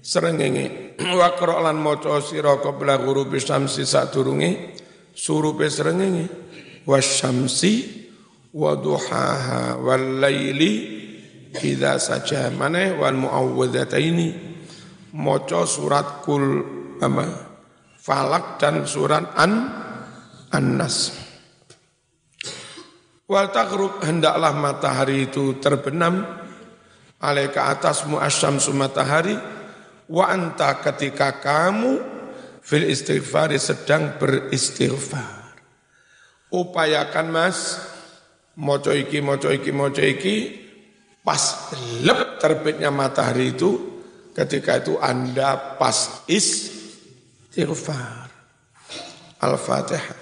srengenge. 0.03 0.99
Wa 1.19 1.33
qra 1.39 1.63
lan 1.63 1.79
maca 1.79 2.19
sira 2.19 2.59
qabla 2.59 2.99
ghurubi 2.99 3.39
syamsi 3.39 3.87
sak 3.87 4.11
durunge 4.11 4.75
surupe 5.15 5.71
srengenge. 5.71 6.27
Wasyamsi 6.83 7.73
wa 8.51 8.75
duhaha 8.75 9.79
wal 9.79 10.19
laili 10.19 10.71
idza 11.63 11.95
saja. 11.95 12.51
Mana 12.51 12.91
wal 12.99 13.15
muawwadzataini 13.15 14.52
maca 15.13 15.63
surat 15.69 16.25
kul 16.25 16.65
apa? 16.97 17.25
Falak 18.03 18.59
dan 18.59 18.83
surat 18.83 19.23
an 19.39 19.71
an-nas. 20.51 21.15
Wal 23.23 23.47
taghrub 23.55 24.03
hendaklah 24.03 24.51
matahari 24.51 25.31
itu 25.31 25.55
terbenam 25.63 26.27
alaika 27.23 27.71
atasmu 27.71 28.19
asyamsu 28.19 28.75
matahari 28.75 29.39
wa 30.11 30.27
anta 30.27 30.83
ketika 30.83 31.39
kamu 31.39 32.03
fil 32.59 32.83
istighfari 32.83 33.55
sedang 33.55 34.19
beristighfar. 34.19 35.55
Upayakan 36.51 37.27
mas 37.31 37.79
moco 38.59 38.91
iki 38.91 39.23
moco 39.23 39.47
iki 39.47 39.71
moco 39.71 40.03
iki 40.03 40.35
pas 41.23 41.71
lep 42.03 42.37
terbitnya 42.43 42.91
matahari 42.91 43.55
itu 43.55 43.92
ketika 44.33 44.81
itu 44.81 44.97
anda 44.99 45.77
pas 45.77 46.25
istighfar. 46.29 48.29
Al-fatihah 49.43 50.15